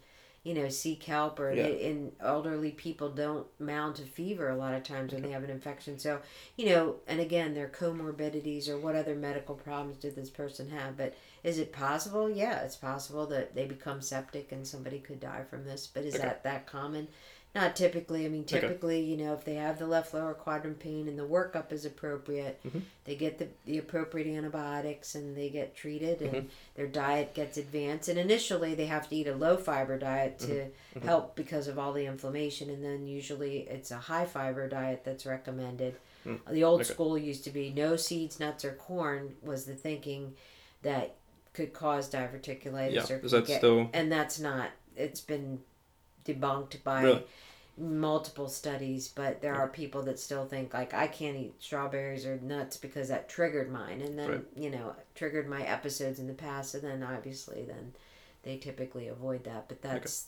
you 0.48 0.54
know, 0.54 0.70
seek 0.70 1.04
help 1.04 1.38
or 1.38 1.52
yeah. 1.52 1.64
they, 1.64 1.90
and 1.90 2.11
elderly 2.20 2.70
people 2.70 3.11
don't 3.11 3.46
mount 3.61 3.98
a 3.98 4.04
fever 4.04 4.48
a 4.48 4.56
lot 4.56 4.72
of 4.72 4.82
times 4.82 5.12
when 5.12 5.20
they 5.20 5.30
have 5.30 5.44
an 5.44 5.50
infection. 5.50 5.98
So, 5.98 6.22
you 6.56 6.70
know, 6.70 6.96
and 7.06 7.20
again, 7.20 7.52
their 7.52 7.68
comorbidities 7.68 8.66
or 8.66 8.78
what 8.78 8.96
other 8.96 9.14
medical 9.14 9.54
problems 9.54 9.98
did 9.98 10.16
this 10.16 10.30
person 10.30 10.70
have? 10.70 10.96
But 10.96 11.14
is 11.44 11.58
it 11.58 11.70
possible? 11.70 12.30
Yeah, 12.30 12.61
it's 12.61 12.76
possible 12.76 13.26
that 13.26 13.54
they 13.54 13.66
become 13.66 14.00
septic 14.00 14.50
and 14.50 14.66
somebody 14.66 15.00
could 15.00 15.20
die 15.20 15.44
from 15.50 15.66
this. 15.66 15.87
But 15.87 16.04
is 16.04 16.14
okay. 16.14 16.24
that 16.24 16.44
that 16.44 16.66
common? 16.66 17.08
Not 17.54 17.74
typically. 17.74 18.26
I 18.26 18.28
mean, 18.28 18.44
typically, 18.44 18.98
okay. 18.98 19.04
you 19.04 19.16
know, 19.16 19.32
if 19.32 19.44
they 19.44 19.54
have 19.54 19.78
the 19.78 19.87
left 19.87 20.12
lower 20.12 20.34
quadrant 20.34 20.78
pain 20.78 21.08
and 21.08 21.18
the 21.18 21.26
workup 21.26 21.72
is 21.72 21.84
appropriate, 21.84 22.61
mm-hmm. 22.66 22.80
they 23.04 23.16
get 23.16 23.38
the, 23.38 23.48
the 23.64 23.78
appropriate 23.78 24.26
antibiotics 24.26 25.14
and 25.14 25.37
they 25.37 25.48
get 25.48 25.74
treated 25.74 26.20
and 26.20 26.32
mm-hmm. 26.32 26.46
their 26.76 26.87
diet 26.87 27.34
gets 27.34 27.56
advanced. 27.56 28.08
And 28.08 28.18
initially, 28.18 28.74
they 28.74 28.87
have 28.87 29.08
to 29.08 29.16
eat 29.16 29.26
a 29.26 29.34
low 29.34 29.56
fiber 29.56 29.98
diet 29.98 30.38
to 30.40 30.46
mm-hmm. 30.46 30.98
mm-hmm. 30.98 31.08
help 31.08 31.37
because 31.37 31.68
of 31.68 31.78
all 31.78 31.92
the 31.92 32.04
inflammation. 32.04 32.68
And 32.68 32.84
then 32.84 33.06
usually, 33.06 33.61
it's 33.61 33.90
a 33.90 33.96
high 33.96 34.26
fiber 34.26 34.68
diet 34.68 35.02
that's 35.04 35.24
recommended. 35.24 35.96
Mm. 36.26 36.40
The 36.50 36.64
old 36.64 36.82
okay. 36.82 36.92
school 36.92 37.16
used 37.16 37.44
to 37.44 37.50
be 37.50 37.70
no 37.70 37.96
seeds, 37.96 38.38
nuts, 38.38 38.64
or 38.64 38.72
corn 38.72 39.37
was 39.42 39.64
the 39.64 39.74
thinking 39.74 40.34
that 40.82 41.14
could 41.54 41.72
cause 41.72 42.11
diverticulitis. 42.11 43.08
Yeah, 43.08 43.16
or 43.16 43.20
is 43.20 43.32
that 43.32 43.46
get, 43.46 43.58
still? 43.58 43.88
And 43.94 44.12
that's 44.12 44.38
not. 44.38 44.70
It's 44.96 45.20
been 45.20 45.61
debunked 46.24 46.83
by 46.85 47.02
really? 47.02 47.24
multiple 47.78 48.48
studies, 48.48 49.09
but 49.09 49.40
there 49.40 49.54
are 49.54 49.68
people 49.68 50.02
that 50.02 50.18
still 50.18 50.46
think 50.46 50.74
like 50.74 50.94
I 50.94 51.07
can't 51.07 51.37
eat 51.37 51.54
strawberries 51.61 52.26
or 52.26 52.38
nuts 52.42 52.76
because 52.76 53.09
that 53.09 53.28
triggered 53.28 53.70
mine, 53.70 54.00
and 54.00 54.18
then 54.18 54.31
right. 54.31 54.44
you 54.57 54.70
know 54.70 54.94
triggered 55.14 55.48
my 55.48 55.62
episodes 55.62 56.18
in 56.18 56.26
the 56.26 56.35
past, 56.35 56.74
and 56.74 56.85
then 56.85 57.02
obviously 57.02 57.64
then 57.64 57.92
they 58.42 58.57
typically 58.57 59.09
avoid 59.09 59.44
that. 59.44 59.68
But 59.68 59.83
that's 59.83 60.26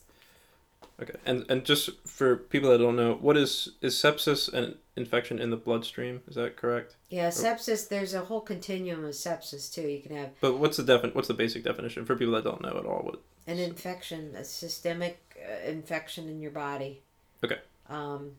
okay. 1.01 1.13
okay. 1.13 1.19
And 1.27 1.45
and 1.51 1.65
just 1.65 1.91
for 2.07 2.37
people 2.37 2.71
that 2.71 2.79
don't 2.79 2.97
know, 2.97 3.15
what 3.21 3.37
is 3.37 3.71
is 3.81 3.95
sepsis 3.95 4.53
an 4.53 4.77
infection 4.97 5.39
in 5.39 5.51
the 5.51 5.57
bloodstream? 5.57 6.23
Is 6.29 6.37
that 6.37 6.57
correct? 6.57 6.97
Yeah, 7.09 7.29
sepsis. 7.29 7.89
There's 7.89 8.15
a 8.15 8.21
whole 8.21 8.41
continuum 8.41 9.05
of 9.05 9.13
sepsis 9.13 9.73
too. 9.73 9.89
You 9.89 10.01
can 10.01 10.17
have. 10.17 10.31
But 10.41 10.59
what's 10.59 10.77
the 10.77 10.85
defin- 10.85 11.15
What's 11.15 11.29
the 11.29 11.35
basic 11.35 11.65
definition 11.65 12.05
for 12.05 12.15
people 12.15 12.35
that 12.35 12.45
don't 12.45 12.63
know 12.63 12.77
at 12.77 12.87
all? 12.87 13.03
What 13.03 13.21
an 13.47 13.59
infection, 13.59 14.35
a 14.37 14.45
systemic 14.45 15.30
infection 15.67 16.29
in 16.29 16.41
your 16.41 16.51
body. 16.51 17.01
Okay. 17.45 17.59
Um, 17.89 18.33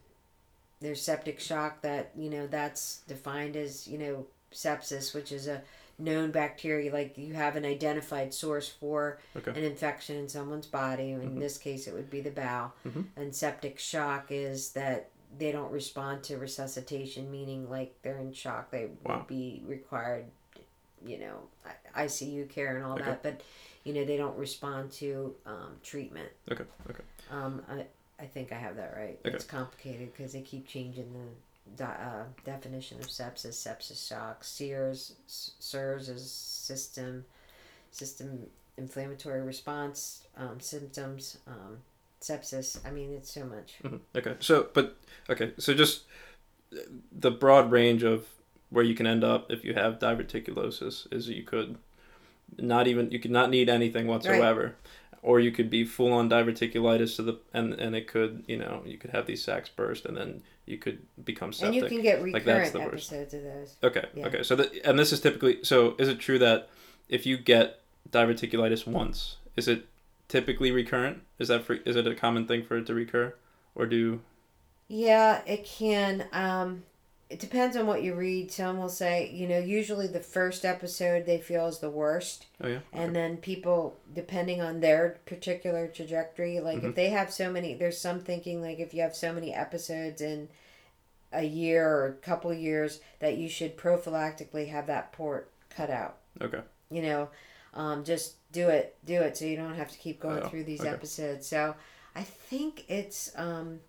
there's 0.79 1.01
septic 1.01 1.39
shock 1.39 1.81
that 1.81 2.11
you 2.17 2.29
know 2.29 2.47
that's 2.47 3.01
defined 3.07 3.55
as 3.55 3.87
you 3.87 3.97
know 3.97 4.25
sepsis, 4.53 5.13
which 5.13 5.31
is 5.31 5.47
a 5.47 5.61
known 5.97 6.31
bacteria. 6.31 6.91
Like 6.91 7.17
you 7.17 7.33
have 7.33 7.55
an 7.55 7.65
identified 7.65 8.33
source 8.33 8.67
for 8.67 9.19
okay. 9.35 9.51
an 9.51 9.63
infection 9.63 10.17
in 10.17 10.29
someone's 10.29 10.67
body. 10.67 11.11
In 11.11 11.21
mm-hmm. 11.21 11.39
this 11.39 11.57
case, 11.57 11.87
it 11.87 11.93
would 11.93 12.09
be 12.09 12.21
the 12.21 12.31
bowel. 12.31 12.73
Mm-hmm. 12.87 13.01
And 13.15 13.35
septic 13.35 13.79
shock 13.79 14.27
is 14.29 14.71
that 14.71 15.09
they 15.37 15.51
don't 15.51 15.71
respond 15.71 16.23
to 16.23 16.37
resuscitation, 16.37 17.31
meaning 17.31 17.69
like 17.69 17.95
they're 18.01 18.17
in 18.17 18.33
shock. 18.33 18.71
They 18.71 18.89
wow. 19.03 19.17
would 19.17 19.27
be 19.27 19.63
required 19.65 20.25
you 21.05 21.19
know 21.19 21.39
ICU 21.95 22.49
care 22.49 22.77
and 22.77 22.85
all 22.85 22.93
okay. 22.93 23.05
that, 23.05 23.23
but 23.23 23.41
you 23.83 23.93
know 23.93 24.05
they 24.05 24.17
don't 24.17 24.37
respond 24.37 24.91
to 24.93 25.35
um, 25.45 25.75
treatment. 25.83 26.29
Okay. 26.51 26.63
Okay. 26.89 27.03
Um, 27.31 27.61
I 27.69 27.85
I 28.21 28.25
think 28.25 28.51
I 28.51 28.55
have 28.55 28.75
that 28.77 28.93
right. 28.95 29.19
Okay. 29.25 29.35
It's 29.35 29.45
complicated 29.45 30.11
because 30.15 30.33
they 30.33 30.41
keep 30.41 30.67
changing 30.67 31.11
the 31.77 31.85
uh, 31.85 32.23
definition 32.43 32.99
of 32.99 33.07
sepsis, 33.07 33.53
sepsis 33.53 34.07
shock, 34.07 34.43
SIRS, 34.43 35.13
SIRS 35.27 36.09
is 36.09 36.31
system, 36.31 37.25
system 37.91 38.47
inflammatory 38.77 39.41
response 39.41 40.23
um, 40.37 40.59
symptoms, 40.59 41.37
um, 41.47 41.77
sepsis. 42.21 42.79
I 42.85 42.91
mean, 42.91 43.13
it's 43.13 43.31
so 43.31 43.45
much. 43.45 43.75
Mm-hmm. 43.83 43.97
Okay, 44.15 44.35
so 44.39 44.67
but 44.73 44.97
okay, 45.29 45.53
so 45.57 45.73
just 45.73 46.03
the 47.11 47.31
broad 47.31 47.71
range 47.71 48.03
of 48.03 48.27
where 48.71 48.83
you 48.83 48.95
can 48.95 49.05
end 49.05 49.23
up 49.23 49.51
if 49.51 49.63
you 49.63 49.75
have 49.75 49.99
diverticulosis 49.99 51.11
is 51.13 51.29
you 51.29 51.43
could 51.43 51.77
not 52.57 52.87
even 52.87 53.11
you 53.11 53.19
could 53.19 53.31
not 53.31 53.49
need 53.49 53.69
anything 53.69 54.07
whatsoever. 54.07 54.63
Right. 54.63 54.75
Or 55.23 55.39
you 55.39 55.51
could 55.51 55.69
be 55.69 55.85
full 55.85 56.11
on 56.11 56.29
diverticulitis 56.29 57.15
to 57.17 57.21
the 57.21 57.39
and 57.53 57.73
and 57.73 57.95
it 57.95 58.07
could 58.07 58.43
you 58.47 58.57
know 58.57 58.81
you 58.85 58.97
could 58.97 59.11
have 59.11 59.27
these 59.27 59.43
sacs 59.43 59.69
burst 59.69 60.05
and 60.05 60.17
then 60.17 60.41
you 60.65 60.77
could 60.77 60.99
become 61.23 61.53
septic. 61.53 61.83
And 61.83 61.83
you 61.83 61.89
can 61.89 62.01
get 62.01 62.23
recurrent 62.23 62.73
like 62.73 62.83
episodes 62.83 63.33
of 63.33 63.43
those. 63.43 63.75
Okay, 63.83 64.05
yeah. 64.15 64.27
okay. 64.27 64.43
So 64.43 64.55
the, 64.55 64.81
and 64.87 64.97
this 64.97 65.11
is 65.11 65.19
typically 65.19 65.63
so. 65.63 65.95
Is 65.99 66.07
it 66.07 66.19
true 66.19 66.39
that 66.39 66.69
if 67.09 67.25
you 67.25 67.37
get 67.37 67.81
diverticulitis 68.09 68.87
once, 68.87 69.37
is 69.55 69.67
it 69.67 69.87
typically 70.27 70.71
recurrent? 70.71 71.21
Is 71.37 71.49
that 71.49 71.63
for, 71.63 71.73
is 71.73 71.95
it 71.95 72.07
a 72.07 72.15
common 72.15 72.47
thing 72.47 72.63
for 72.63 72.77
it 72.77 72.87
to 72.87 72.93
recur, 72.93 73.35
or 73.75 73.85
do? 73.85 74.21
Yeah, 74.87 75.41
it 75.45 75.65
can. 75.65 76.25
Um, 76.31 76.83
it 77.31 77.39
depends 77.39 77.77
on 77.77 77.87
what 77.87 78.03
you 78.03 78.13
read. 78.13 78.51
Some 78.51 78.77
will 78.77 78.89
say, 78.89 79.31
you 79.33 79.47
know, 79.47 79.57
usually 79.57 80.07
the 80.07 80.19
first 80.19 80.65
episode 80.65 81.25
they 81.25 81.37
feel 81.37 81.65
is 81.67 81.79
the 81.79 81.89
worst. 81.89 82.47
Oh 82.61 82.67
yeah. 82.67 82.75
Okay. 82.75 82.83
And 83.03 83.15
then 83.15 83.37
people, 83.37 83.97
depending 84.13 84.61
on 84.61 84.81
their 84.81 85.17
particular 85.25 85.87
trajectory, 85.87 86.59
like 86.59 86.79
mm-hmm. 86.79 86.87
if 86.87 86.95
they 86.95 87.09
have 87.09 87.31
so 87.31 87.49
many, 87.49 87.73
there's 87.73 87.97
some 87.97 88.19
thinking 88.19 88.61
like 88.61 88.79
if 88.79 88.93
you 88.93 89.01
have 89.01 89.15
so 89.15 89.31
many 89.31 89.53
episodes 89.53 90.21
in 90.21 90.49
a 91.31 91.43
year 91.43 91.87
or 91.87 92.07
a 92.07 92.13
couple 92.13 92.53
years 92.53 92.99
that 93.19 93.37
you 93.37 93.47
should 93.47 93.77
prophylactically 93.77 94.67
have 94.67 94.87
that 94.87 95.13
port 95.13 95.49
cut 95.69 95.89
out. 95.89 96.17
Okay. 96.41 96.61
You 96.89 97.01
know, 97.01 97.29
um, 97.73 98.03
just 98.03 98.35
do 98.51 98.67
it, 98.67 98.97
do 99.05 99.21
it, 99.21 99.37
so 99.37 99.45
you 99.45 99.55
don't 99.55 99.75
have 99.75 99.91
to 99.91 99.97
keep 99.97 100.19
going 100.19 100.43
oh, 100.43 100.49
through 100.49 100.65
these 100.65 100.81
okay. 100.81 100.89
episodes. 100.89 101.47
So 101.47 101.75
I 102.13 102.23
think 102.23 102.83
it's. 102.89 103.31
Um, 103.37 103.79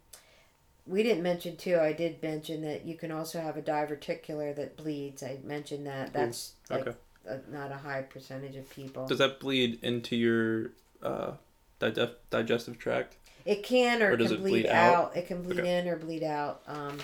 we 0.86 1.02
didn't 1.02 1.22
mention 1.22 1.56
too. 1.56 1.78
I 1.78 1.92
did 1.92 2.22
mention 2.22 2.62
that 2.62 2.84
you 2.84 2.96
can 2.96 3.12
also 3.12 3.40
have 3.40 3.56
a 3.56 3.62
diverticular 3.62 4.54
that 4.56 4.76
bleeds. 4.76 5.22
I 5.22 5.38
mentioned 5.44 5.86
that. 5.86 6.12
That's 6.12 6.54
like 6.70 6.88
okay. 6.88 6.96
a, 7.28 7.38
not 7.50 7.70
a 7.70 7.76
high 7.76 8.02
percentage 8.02 8.56
of 8.56 8.68
people. 8.70 9.06
Does 9.06 9.18
that 9.18 9.38
bleed 9.38 9.78
into 9.82 10.16
your 10.16 10.70
uh, 11.02 11.32
digest- 11.78 12.30
digestive 12.30 12.78
tract? 12.78 13.16
It 13.44 13.62
can, 13.62 14.02
or, 14.02 14.10
or 14.10 14.12
it 14.12 14.18
can 14.18 14.28
bleed, 14.28 14.50
bleed 14.50 14.66
out? 14.66 14.94
out? 14.94 15.16
It 15.16 15.26
can 15.26 15.42
bleed 15.42 15.60
okay. 15.60 15.78
in 15.78 15.88
or 15.88 15.96
bleed 15.96 16.22
out 16.22 16.62
um, 16.66 16.98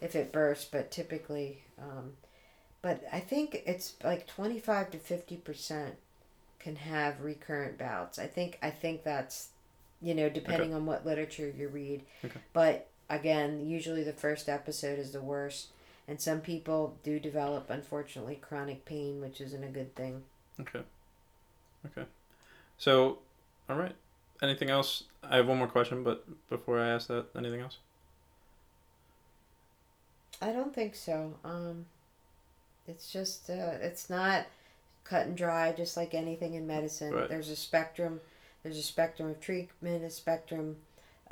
if 0.00 0.14
it 0.14 0.32
bursts, 0.32 0.68
but 0.70 0.90
typically, 0.90 1.62
um, 1.78 2.12
but 2.80 3.02
I 3.12 3.20
think 3.20 3.62
it's 3.66 3.94
like 4.02 4.26
twenty 4.26 4.58
five 4.58 4.90
to 4.90 4.98
fifty 4.98 5.36
percent 5.36 5.96
can 6.58 6.76
have 6.76 7.20
recurrent 7.20 7.78
bouts. 7.78 8.18
I 8.18 8.26
think 8.26 8.58
I 8.62 8.70
think 8.70 9.04
that's 9.04 9.48
you 10.00 10.14
know 10.14 10.28
depending 10.28 10.70
okay. 10.70 10.76
on 10.76 10.86
what 10.86 11.06
literature 11.06 11.52
you 11.56 11.68
read. 11.68 12.02
Okay. 12.24 12.40
But 12.52 12.88
again, 13.12 13.66
usually 13.66 14.02
the 14.02 14.12
first 14.12 14.48
episode 14.48 14.98
is 14.98 15.12
the 15.12 15.20
worst, 15.20 15.68
and 16.08 16.20
some 16.20 16.40
people 16.40 16.96
do 17.04 17.20
develop 17.20 17.70
unfortunately 17.70 18.36
chronic 18.36 18.84
pain, 18.84 19.20
which 19.20 19.40
isn't 19.40 19.62
a 19.62 19.68
good 19.68 19.94
thing. 19.94 20.22
Okay. 20.60 20.82
Okay. 21.86 22.06
So, 22.78 23.18
all 23.68 23.76
right. 23.76 23.94
Anything 24.42 24.70
else? 24.70 25.04
I 25.22 25.36
have 25.36 25.46
one 25.46 25.58
more 25.58 25.68
question, 25.68 26.02
but 26.02 26.24
before 26.48 26.80
I 26.80 26.88
ask 26.88 27.06
that, 27.08 27.26
anything 27.36 27.60
else? 27.60 27.78
I 30.40 30.50
don't 30.52 30.74
think 30.74 30.96
so. 30.96 31.34
Um, 31.44 31.86
it's 32.88 33.12
just 33.12 33.48
uh, 33.50 33.78
it's 33.80 34.10
not 34.10 34.46
cut 35.04 35.26
and 35.26 35.36
dry, 35.36 35.72
just 35.72 35.96
like 35.96 36.14
anything 36.14 36.54
in 36.54 36.66
medicine. 36.66 37.12
Right. 37.12 37.28
There's 37.28 37.50
a 37.50 37.56
spectrum. 37.56 38.20
There's 38.62 38.78
a 38.78 38.82
spectrum 38.82 39.30
of 39.30 39.40
treatment, 39.40 40.02
a 40.02 40.10
spectrum. 40.10 40.76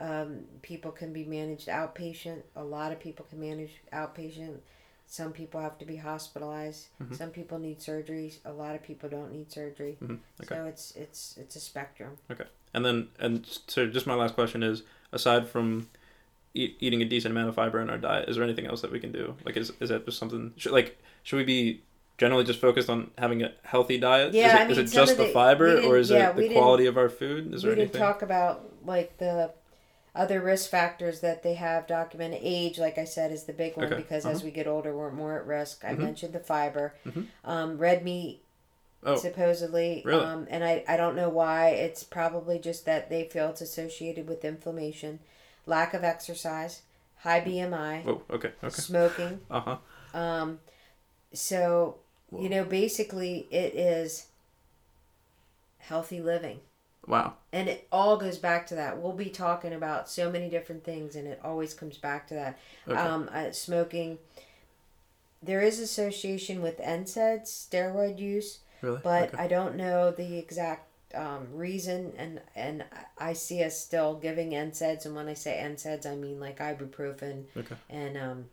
Um, 0.01 0.45
people 0.63 0.91
can 0.91 1.13
be 1.13 1.25
managed 1.25 1.69
outpatient. 1.69 2.43
A 2.57 2.65
lot 2.65 2.91
of 2.91 2.99
people 2.99 3.27
can 3.29 3.39
manage 3.39 3.83
outpatient. 3.93 4.57
Some 5.07 5.33
people 5.33 5.61
have 5.61 5.77
to 5.79 5.85
be 5.85 5.97
hospitalized. 5.97 6.87
Mm-hmm. 7.03 7.15
Some 7.15 7.31
people 7.31 7.59
need 7.59 7.81
surgeries. 7.81 8.39
A 8.47 8.53
lot 8.53 8.75
of 8.75 8.83
people 8.83 9.11
don't 9.11 9.31
need 9.31 9.53
surgery. 9.53 9.99
Mm-hmm. 10.03 10.15
Okay. 10.43 10.55
So 10.55 10.65
it's 10.65 10.93
it's 10.97 11.37
it's 11.37 11.57
a 11.57 11.61
spectrum. 11.61 12.17
Okay. 12.31 12.45
And 12.73 12.85
then 12.85 13.09
and 13.19 13.47
so 13.67 13.87
just 13.89 14.07
my 14.07 14.15
last 14.15 14.35
question 14.35 14.63
is 14.63 14.85
aside 15.13 15.49
from 15.49 15.89
eat, 16.55 16.77
eating 16.81 17.03
a 17.03 17.05
decent 17.05 17.33
amount 17.33 17.49
of 17.49 17.55
fiber 17.55 17.81
in 17.81 17.91
our 17.91 17.99
diet, 17.99 18.29
is 18.29 18.37
there 18.37 18.45
anything 18.45 18.67
else 18.67 18.81
that 18.81 18.93
we 18.93 19.01
can 19.01 19.13
do? 19.13 19.35
Like 19.45 19.57
is 19.57 19.73
is 19.81 19.91
that 19.91 20.07
just 20.07 20.19
something 20.19 20.55
should, 20.57 20.73
like 20.73 20.99
should 21.25 21.37
we 21.37 21.45
be 21.45 21.83
generally 22.17 22.45
just 22.45 22.61
focused 22.61 22.89
on 22.89 23.11
having 23.19 23.43
a 23.43 23.53
healthy 23.65 23.99
diet? 23.99 24.33
Yeah, 24.33 24.47
is 24.47 24.53
it, 24.53 24.57
I 24.57 24.63
mean, 24.63 24.71
is 24.73 24.79
it 24.79 24.97
just 24.97 25.17
the, 25.17 25.25
the 25.25 25.29
fiber 25.31 25.81
or 25.81 25.97
is 25.97 26.11
yeah, 26.11 26.31
it 26.31 26.37
the 26.37 26.49
quality 26.51 26.87
of 26.87 26.97
our 26.97 27.09
food? 27.09 27.53
Is 27.53 27.65
we 27.65 27.75
didn't 27.75 27.99
talk 27.99 28.23
about 28.23 28.65
like 28.85 29.19
the 29.19 29.51
other 30.15 30.41
risk 30.41 30.71
factors 30.71 31.21
that 31.21 31.43
they 31.43 31.55
have 31.55 31.87
documented. 31.87 32.41
Age, 32.43 32.79
like 32.79 32.99
I 32.99 33.05
said, 33.05 33.33
is 33.33 33.45
the 33.45 33.53
big 33.53 33.77
one 33.77 33.87
okay. 33.87 33.97
because 33.97 34.25
uh-huh. 34.25 34.35
as 34.35 34.43
we 34.43 34.51
get 34.51 34.67
older, 34.67 34.97
we're 34.97 35.11
more 35.11 35.39
at 35.39 35.47
risk. 35.47 35.85
I 35.85 35.93
mm-hmm. 35.93 36.03
mentioned 36.03 36.33
the 36.33 36.41
fiber, 36.41 36.95
mm-hmm. 37.07 37.23
um, 37.45 37.79
red 37.79 38.05
meat. 38.05 38.43
Oh, 39.03 39.17
supposedly, 39.17 40.03
really? 40.05 40.23
um, 40.23 40.47
and 40.51 40.63
I, 40.63 40.85
I 40.87 40.99
don't 40.99 41.17
know 41.17 41.31
why. 41.31 41.71
It's 41.71 42.05
probably 42.05 42.59
just 42.59 42.85
that 42.85 43.09
they 43.09 43.25
feel 43.25 43.49
it's 43.49 43.63
associated 43.63 44.29
with 44.29 44.45
inflammation, 44.45 45.21
lack 45.65 45.95
of 45.95 46.05
exercise, 46.05 46.83
high 47.21 47.41
BMI. 47.41 48.07
Oh, 48.07 48.21
okay, 48.29 48.51
okay. 48.63 48.69
Smoking. 48.69 49.41
Uh 49.51 49.61
huh. 49.61 50.19
Um, 50.19 50.59
so 51.33 51.97
Whoa. 52.31 52.43
You 52.43 52.49
know, 52.49 52.65
basically, 52.65 53.49
it 53.51 53.75
is 53.75 54.27
healthy 55.79 56.21
living. 56.21 56.61
Wow. 57.07 57.35
And 57.53 57.69
it 57.69 57.89
all 57.91 58.17
goes 58.17 58.39
back 58.39 58.67
to 58.69 58.75
that. 58.77 59.01
We'll 59.01 59.13
be 59.13 59.31
talking 59.31 59.73
about 59.73 60.09
so 60.09 60.31
many 60.31 60.49
different 60.49 60.85
things, 60.85 61.17
and 61.17 61.27
it 61.27 61.41
always 61.43 61.75
comes 61.75 61.99
back 61.99 62.29
to 62.29 62.35
that. 62.35 62.59
Okay. 62.87 62.99
Um, 62.99 63.29
uh, 63.33 63.51
smoking. 63.53 64.19
There 65.43 65.63
is 65.63 65.81
association 65.81 66.61
with 66.61 66.79
NSAIDs, 66.79 67.47
steroid 67.47 68.19
use, 68.19 68.59
really? 68.83 69.01
but 69.03 69.35
okay. 69.35 69.43
I 69.43 69.49
don't 69.49 69.77
know 69.77 70.11
the 70.11 70.39
exact 70.39 70.87
um, 71.15 71.49
reason. 71.53 72.13
And 72.17 72.41
and 72.55 72.85
I 73.19 73.33
see 73.33 73.65
us 73.65 73.79
still 73.79 74.15
giving 74.15 74.51
NSAIDs, 74.51 75.07
and 75.07 75.15
when 75.15 75.29
I 75.29 75.35
say 75.35 75.61
NSAIDs, 75.65 76.07
I 76.07 76.15
mean 76.15 76.39
like 76.39 76.59
ibuprofen 76.59 77.45
okay. 77.57 77.75
and 77.89 78.17
um, 78.19 78.45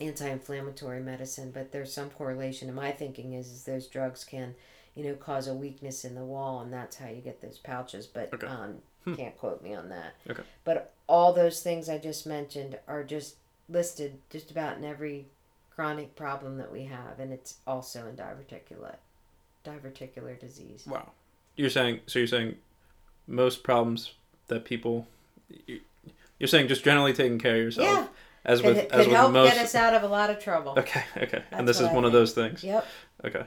anti-inflammatory 0.00 1.00
medicine 1.00 1.50
but 1.50 1.72
there's 1.72 1.92
some 1.92 2.08
correlation 2.10 2.68
and 2.68 2.76
my 2.76 2.90
thinking 2.90 3.34
is, 3.34 3.50
is 3.50 3.64
those 3.64 3.86
drugs 3.86 4.24
can 4.24 4.54
you 4.94 5.04
know 5.04 5.14
cause 5.14 5.46
a 5.46 5.54
weakness 5.54 6.04
in 6.04 6.14
the 6.14 6.24
wall 6.24 6.60
and 6.60 6.72
that's 6.72 6.96
how 6.96 7.08
you 7.08 7.20
get 7.20 7.40
those 7.40 7.58
pouches 7.58 8.06
but 8.06 8.32
okay. 8.34 8.46
um, 8.46 8.76
hmm. 9.04 9.14
can't 9.14 9.36
quote 9.38 9.62
me 9.62 9.74
on 9.74 9.88
that 9.88 10.14
okay 10.28 10.42
but 10.64 10.92
all 11.06 11.32
those 11.32 11.62
things 11.62 11.88
i 11.88 11.98
just 11.98 12.26
mentioned 12.26 12.78
are 12.88 13.04
just 13.04 13.36
listed 13.68 14.18
just 14.30 14.50
about 14.50 14.76
in 14.76 14.84
every 14.84 15.26
chronic 15.74 16.14
problem 16.16 16.58
that 16.58 16.72
we 16.72 16.84
have 16.84 17.18
and 17.18 17.32
it's 17.32 17.56
also 17.66 18.06
in 18.06 18.16
diverticular 18.16 18.96
diverticular 19.64 20.38
disease 20.38 20.84
wow 20.86 21.10
you're 21.56 21.70
saying 21.70 22.00
so 22.06 22.18
you're 22.18 22.28
saying 22.28 22.54
most 23.26 23.62
problems 23.62 24.12
that 24.48 24.64
people 24.64 25.06
you're 25.66 26.48
saying 26.48 26.66
just 26.68 26.84
generally 26.84 27.12
taking 27.12 27.38
care 27.38 27.56
of 27.56 27.62
yourself 27.62 27.86
yeah 27.86 28.06
as 28.44 28.62
with 28.62 28.76
could, 28.76 28.84
as 28.86 28.90
could 28.90 29.06
with 29.08 29.16
help 29.16 29.32
most... 29.32 29.52
get 29.52 29.64
us 29.64 29.74
out 29.74 29.94
of 29.94 30.02
a 30.02 30.08
lot 30.08 30.30
of 30.30 30.38
trouble. 30.38 30.74
Okay, 30.78 31.04
okay, 31.16 31.30
That's 31.30 31.44
and 31.52 31.68
this 31.68 31.80
is 31.80 31.88
I 31.88 31.92
one 31.92 32.04
think. 32.04 32.06
of 32.06 32.12
those 32.12 32.32
things. 32.32 32.64
Yep. 32.64 32.86
Okay, 33.24 33.44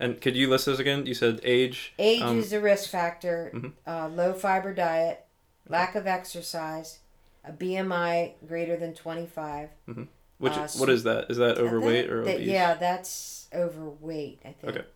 and 0.00 0.20
could 0.20 0.36
you 0.36 0.48
list 0.48 0.66
those 0.66 0.78
again? 0.78 1.06
You 1.06 1.14
said 1.14 1.40
age. 1.42 1.92
Age 1.98 2.22
um, 2.22 2.38
is 2.38 2.52
a 2.52 2.60
risk 2.60 2.90
factor. 2.90 3.50
Mm-hmm. 3.54 3.68
Uh, 3.86 4.08
low 4.08 4.32
fiber 4.32 4.72
diet, 4.72 5.26
lack 5.68 5.94
of 5.94 6.06
exercise, 6.06 7.00
a 7.44 7.52
BMI 7.52 8.32
greater 8.46 8.76
than 8.76 8.94
twenty 8.94 9.26
five. 9.26 9.70
mm 9.88 9.92
mm-hmm. 9.92 10.02
Which 10.38 10.52
uh, 10.52 10.68
what 10.76 10.88
is 10.88 11.02
that? 11.02 11.30
Is 11.30 11.38
that 11.38 11.58
overweight 11.58 12.06
that, 12.06 12.14
or 12.14 12.22
obese? 12.22 12.46
yeah, 12.46 12.74
that's 12.74 13.48
overweight. 13.52 14.40
I 14.44 14.52
think. 14.52 14.76
Okay. 14.76 14.86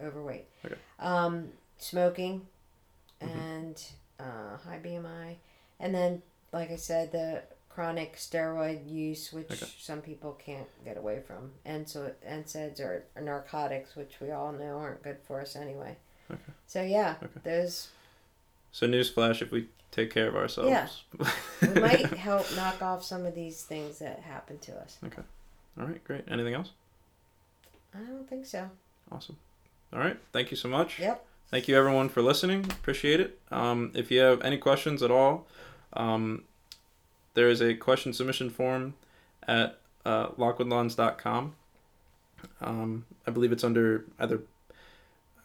Overweight. 0.00 0.46
Okay. 0.64 0.76
Um, 1.00 1.48
smoking, 1.78 2.46
mm-hmm. 3.20 3.36
and 3.36 3.84
uh, 4.20 4.58
high 4.64 4.78
BMI, 4.78 5.36
and 5.80 5.92
then 5.92 6.22
like 6.52 6.70
I 6.70 6.76
said, 6.76 7.10
the 7.10 7.42
chronic 7.74 8.16
steroid 8.16 8.90
use, 8.90 9.32
which 9.32 9.50
okay. 9.50 9.66
some 9.78 10.00
people 10.00 10.32
can't 10.44 10.68
get 10.84 10.96
away 10.96 11.20
from, 11.26 11.52
and 11.64 11.88
so 11.88 12.12
NSAIDs 12.28 12.80
are, 12.80 13.04
are 13.16 13.22
narcotics, 13.22 13.96
which 13.96 14.14
we 14.20 14.30
all 14.30 14.52
know 14.52 14.78
aren't 14.78 15.02
good 15.02 15.18
for 15.26 15.40
us 15.40 15.56
anyway. 15.56 15.96
Okay. 16.30 16.40
So 16.66 16.82
yeah, 16.82 17.16
okay. 17.22 17.40
those. 17.44 17.88
So 18.72 18.86
newsflash: 18.86 19.42
if 19.42 19.50
we 19.50 19.68
take 19.90 20.12
care 20.12 20.28
of 20.28 20.36
ourselves, 20.36 20.70
yeah, 20.70 20.88
we 21.62 21.80
might 21.80 22.06
help 22.14 22.46
knock 22.56 22.82
off 22.82 23.04
some 23.04 23.26
of 23.26 23.34
these 23.34 23.62
things 23.62 23.98
that 24.00 24.20
happen 24.20 24.58
to 24.60 24.72
us. 24.78 24.98
Okay. 25.04 25.22
All 25.80 25.86
right. 25.86 26.02
Great. 26.04 26.24
Anything 26.28 26.54
else? 26.54 26.70
I 27.94 27.98
don't 27.98 28.28
think 28.28 28.46
so. 28.46 28.68
Awesome. 29.10 29.36
All 29.92 29.98
right. 29.98 30.18
Thank 30.32 30.50
you 30.50 30.56
so 30.56 30.68
much. 30.68 30.98
Yep. 30.98 31.24
Thank 31.50 31.68
you 31.68 31.76
everyone 31.76 32.08
for 32.08 32.22
listening. 32.22 32.64
Appreciate 32.64 33.20
it. 33.20 33.38
Um, 33.50 33.92
if 33.94 34.10
you 34.10 34.20
have 34.20 34.40
any 34.40 34.56
questions 34.56 35.02
at 35.02 35.10
all, 35.10 35.46
um, 35.92 36.44
there 37.34 37.48
is 37.48 37.60
a 37.60 37.74
question 37.74 38.12
submission 38.12 38.50
form 38.50 38.94
at 39.46 39.78
uh, 40.04 40.28
lockwoodlawns.com. 40.28 41.54
Um, 42.60 43.04
I 43.26 43.30
believe 43.30 43.52
it's 43.52 43.64
under 43.64 44.04
either 44.18 44.42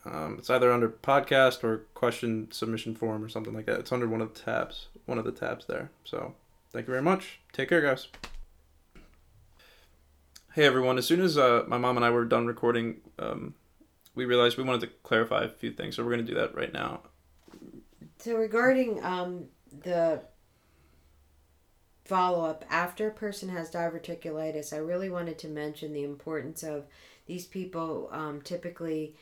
um, 0.05 0.35
it's 0.39 0.49
either 0.49 0.71
under 0.71 0.89
podcast 0.89 1.63
or 1.63 1.79
question 1.93 2.49
submission 2.51 2.95
form 2.95 3.23
or 3.23 3.29
something 3.29 3.53
like 3.53 3.65
that. 3.65 3.79
It's 3.79 3.91
under 3.91 4.07
one 4.07 4.21
of 4.21 4.33
the 4.33 4.39
tabs, 4.39 4.87
one 5.05 5.17
of 5.17 5.25
the 5.25 5.31
tabs 5.31 5.65
there. 5.65 5.89
So 6.05 6.33
thank 6.71 6.87
you 6.87 6.91
very 6.91 7.03
much. 7.03 7.39
Take 7.51 7.69
care, 7.69 7.81
guys. 7.81 8.07
Hey 10.53 10.65
everyone. 10.65 10.97
As 10.97 11.05
soon 11.05 11.21
as 11.21 11.37
uh, 11.37 11.65
my 11.67 11.77
mom 11.77 11.97
and 11.97 12.05
I 12.05 12.09
were 12.09 12.25
done 12.25 12.47
recording, 12.47 13.01
um, 13.19 13.53
we 14.15 14.25
realized 14.25 14.57
we 14.57 14.63
wanted 14.63 14.81
to 14.81 14.93
clarify 15.03 15.43
a 15.43 15.49
few 15.49 15.71
things, 15.71 15.95
so 15.95 16.03
we're 16.03 16.13
going 16.13 16.25
to 16.25 16.31
do 16.31 16.39
that 16.39 16.55
right 16.55 16.73
now. 16.73 17.01
So 18.19 18.35
regarding 18.35 19.03
um, 19.03 19.45
the 19.83 20.21
follow 22.07 22.45
up 22.45 22.63
after 22.69 23.07
a 23.07 23.13
person 23.13 23.49
has 23.49 23.69
diverticulitis, 23.69 24.73
I 24.73 24.77
really 24.77 25.09
wanted 25.09 25.37
to 25.39 25.47
mention 25.47 25.93
the 25.93 26.03
importance 26.03 26.63
of 26.63 26.85
these 27.25 27.45
people 27.45 28.09
um, 28.11 28.41
typically 28.41 29.15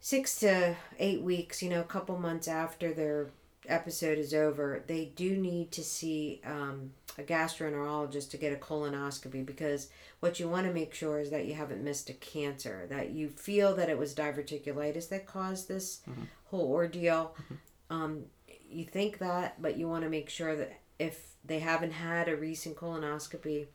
six 0.00 0.38
to 0.40 0.76
eight 0.98 1.22
weeks, 1.22 1.62
you 1.62 1.68
know, 1.68 1.80
a 1.80 1.84
couple 1.84 2.18
months 2.18 2.48
after 2.48 2.92
their 2.92 3.28
episode 3.68 4.18
is 4.18 4.32
over, 4.32 4.82
they 4.86 5.06
do 5.16 5.36
need 5.36 5.72
to 5.72 5.82
see 5.82 6.40
um, 6.44 6.92
a 7.18 7.22
gastroenterologist 7.22 8.30
to 8.30 8.36
get 8.36 8.52
a 8.52 8.56
colonoscopy 8.56 9.44
because 9.44 9.90
what 10.20 10.38
you 10.38 10.48
want 10.48 10.66
to 10.66 10.72
make 10.72 10.94
sure 10.94 11.18
is 11.18 11.30
that 11.30 11.46
you 11.46 11.54
haven't 11.54 11.82
missed 11.82 12.08
a 12.08 12.14
cancer, 12.14 12.86
that 12.88 13.10
you 13.10 13.28
feel 13.28 13.74
that 13.74 13.90
it 13.90 13.98
was 13.98 14.14
diverticulitis 14.14 15.08
that 15.08 15.26
caused 15.26 15.68
this 15.68 16.00
mm-hmm. 16.08 16.22
whole 16.46 16.70
ordeal. 16.70 17.34
Mm-hmm. 17.42 17.54
Um, 17.96 18.24
you 18.68 18.84
think 18.84 19.18
that, 19.18 19.60
but 19.60 19.76
you 19.76 19.88
want 19.88 20.04
to 20.04 20.10
make 20.10 20.28
sure 20.28 20.56
that 20.56 20.80
if 20.98 21.35
they 21.46 21.60
haven't 21.60 21.92
had 21.92 22.28
a 22.28 22.36
recent 22.36 22.76
colonoscopy 22.76 23.66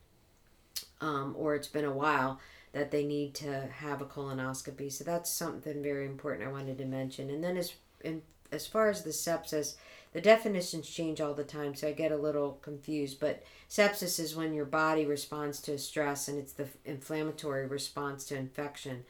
um, 1.02 1.34
or 1.36 1.54
it's 1.54 1.68
been 1.68 1.84
a 1.84 1.92
while, 1.92 2.40
that 2.72 2.90
they 2.90 3.04
need 3.04 3.34
to 3.34 3.68
have 3.80 4.00
a 4.00 4.06
colonoscopy. 4.06 4.90
So 4.90 5.04
that's 5.04 5.30
something 5.30 5.82
very 5.82 6.06
important 6.06 6.48
I 6.48 6.52
wanted 6.52 6.78
to 6.78 6.86
mention. 6.86 7.28
And 7.28 7.44
then 7.44 7.56
as 7.56 7.74
in, 8.02 8.22
as 8.50 8.66
far 8.66 8.88
as 8.88 9.02
the 9.02 9.10
sepsis, 9.10 9.74
the 10.12 10.20
definitions 10.20 10.88
change 10.88 11.20
all 11.20 11.34
the 11.34 11.44
time, 11.44 11.74
so 11.74 11.88
I 11.88 11.92
get 11.92 12.12
a 12.12 12.16
little 12.16 12.58
confused. 12.62 13.18
But 13.18 13.42
sepsis 13.68 14.20
is 14.20 14.36
when 14.36 14.54
your 14.54 14.64
body 14.64 15.04
responds 15.06 15.60
to 15.62 15.78
stress, 15.78 16.28
and 16.28 16.38
it's 16.38 16.52
the 16.52 16.68
inflammatory 16.84 17.66
response 17.66 18.24
to 18.26 18.36
infection. 18.36 19.04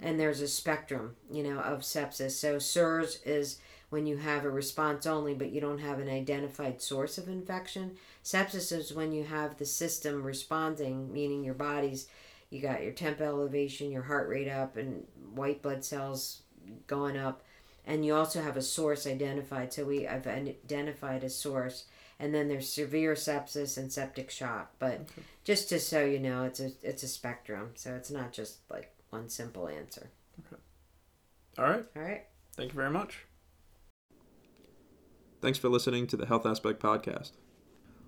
And 0.00 0.18
there's 0.18 0.40
a 0.40 0.48
spectrum, 0.48 1.16
you 1.30 1.42
know, 1.42 1.60
of 1.60 1.80
sepsis. 1.80 2.32
So 2.32 2.58
SIRS 2.58 3.20
is 3.24 3.58
when 3.92 4.06
you 4.06 4.16
have 4.16 4.44
a 4.44 4.50
response 4.50 5.06
only, 5.06 5.34
but 5.34 5.52
you 5.52 5.60
don't 5.60 5.78
have 5.78 5.98
an 5.98 6.08
identified 6.08 6.80
source 6.80 7.18
of 7.18 7.28
infection. 7.28 7.96
Sepsis 8.24 8.72
is 8.72 8.92
when 8.92 9.12
you 9.12 9.24
have 9.24 9.58
the 9.58 9.66
system 9.66 10.22
responding, 10.22 11.12
meaning 11.12 11.44
your 11.44 11.54
body's 11.54 12.08
you 12.50 12.60
got 12.60 12.82
your 12.82 12.92
temp 12.92 13.20
elevation, 13.20 13.90
your 13.90 14.02
heart 14.02 14.28
rate 14.28 14.48
up, 14.48 14.76
and 14.76 15.06
white 15.34 15.62
blood 15.62 15.84
cells 15.84 16.42
going 16.86 17.16
up 17.16 17.42
and 17.86 18.04
you 18.04 18.14
also 18.14 18.42
have 18.42 18.56
a 18.56 18.62
source 18.62 19.06
identified. 19.06 19.72
So 19.72 19.84
we 19.84 20.02
have 20.02 20.26
identified 20.26 21.24
a 21.24 21.30
source, 21.30 21.84
and 22.18 22.34
then 22.34 22.48
there's 22.48 22.72
severe 22.72 23.14
sepsis 23.14 23.76
and 23.76 23.92
septic 23.92 24.30
shock. 24.30 24.72
But 24.78 24.94
okay. 24.94 25.22
just 25.44 25.68
to 25.70 25.80
so 25.80 26.04
you 26.04 26.18
know, 26.18 26.44
it's 26.44 26.60
a 26.60 26.72
it's 26.82 27.02
a 27.02 27.08
spectrum. 27.08 27.70
So 27.74 27.94
it's 27.94 28.10
not 28.10 28.32
just 28.32 28.58
like 28.70 28.92
one 29.10 29.28
simple 29.28 29.68
answer. 29.68 30.10
Okay. 30.46 30.62
All 31.58 31.64
right. 31.64 31.84
All 31.96 32.02
right. 32.02 32.24
Thank 32.56 32.72
you 32.72 32.76
very 32.76 32.90
much. 32.90 33.26
Thanks 35.42 35.58
for 35.58 35.68
listening 35.68 36.06
to 36.06 36.16
the 36.16 36.26
Health 36.26 36.46
Aspect 36.46 36.80
Podcast. 36.80 37.32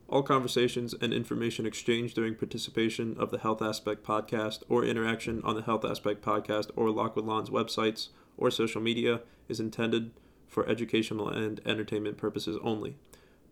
All 0.08 0.22
conversations 0.22 0.94
and 0.94 1.12
information 1.12 1.66
exchanged 1.66 2.14
during 2.14 2.36
participation 2.36 3.16
of 3.18 3.32
the 3.32 3.38
Health 3.38 3.60
Aspect 3.60 4.06
Podcast 4.06 4.62
or 4.68 4.84
interaction 4.84 5.42
on 5.42 5.56
the 5.56 5.62
Health 5.62 5.84
Aspect 5.84 6.24
Podcast 6.24 6.70
or 6.76 6.90
Lockwood 6.90 7.24
Lawns 7.24 7.50
websites 7.50 8.10
or 8.36 8.52
social 8.52 8.80
media 8.80 9.22
is 9.48 9.58
intended 9.58 10.12
for 10.46 10.64
educational 10.68 11.28
and 11.28 11.60
entertainment 11.66 12.18
purposes 12.18 12.56
only. 12.62 12.94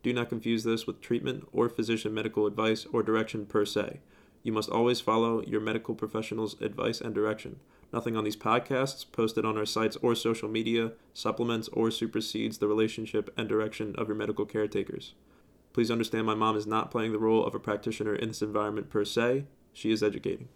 Do 0.05 0.13
not 0.13 0.29
confuse 0.29 0.63
this 0.63 0.87
with 0.87 1.01
treatment 1.01 1.49
or 1.53 1.69
physician 1.69 2.15
medical 2.15 2.47
advice 2.47 2.87
or 2.93 3.03
direction 3.03 3.47
per 3.47 3.65
se. 3.65 3.99
You 4.45 4.53
must 4.53 4.71
always 4.71 5.01
follow 5.01 5.43
your 5.43 5.61
medical 5.61 5.97
professional's 5.97 6.55
advice 6.61 7.01
and 7.01 7.13
direction. 7.13 7.59
Nothing 7.93 8.17
on 8.17 8.25
these 8.25 8.37
podcasts, 8.37 9.05
posted 9.11 9.45
on 9.45 9.59
our 9.59 9.67
sites 9.67 9.99
or 10.01 10.15
social 10.15 10.49
media, 10.49 10.93
supplements 11.13 11.69
or 11.69 11.91
supersedes 11.91 12.59
the 12.59 12.69
relationship 12.69 13.33
and 13.37 13.49
direction 13.49 13.95
of 13.97 14.09
your 14.09 14.17
medical 14.17 14.47
caretakers. 14.47 15.15
Please 15.73 15.91
understand 15.91 16.27
my 16.27 16.35
mom 16.35 16.57
is 16.57 16.67
not 16.67 16.91
playing 16.91 17.13
the 17.13 17.19
role 17.19 17.45
of 17.45 17.55
a 17.55 17.61
practitioner 17.61 18.15
in 18.15 18.29
this 18.29 18.43
environment 18.43 18.89
per 18.89 19.05
se, 19.05 19.45
she 19.73 19.91
is 19.91 20.03
educating. 20.03 20.49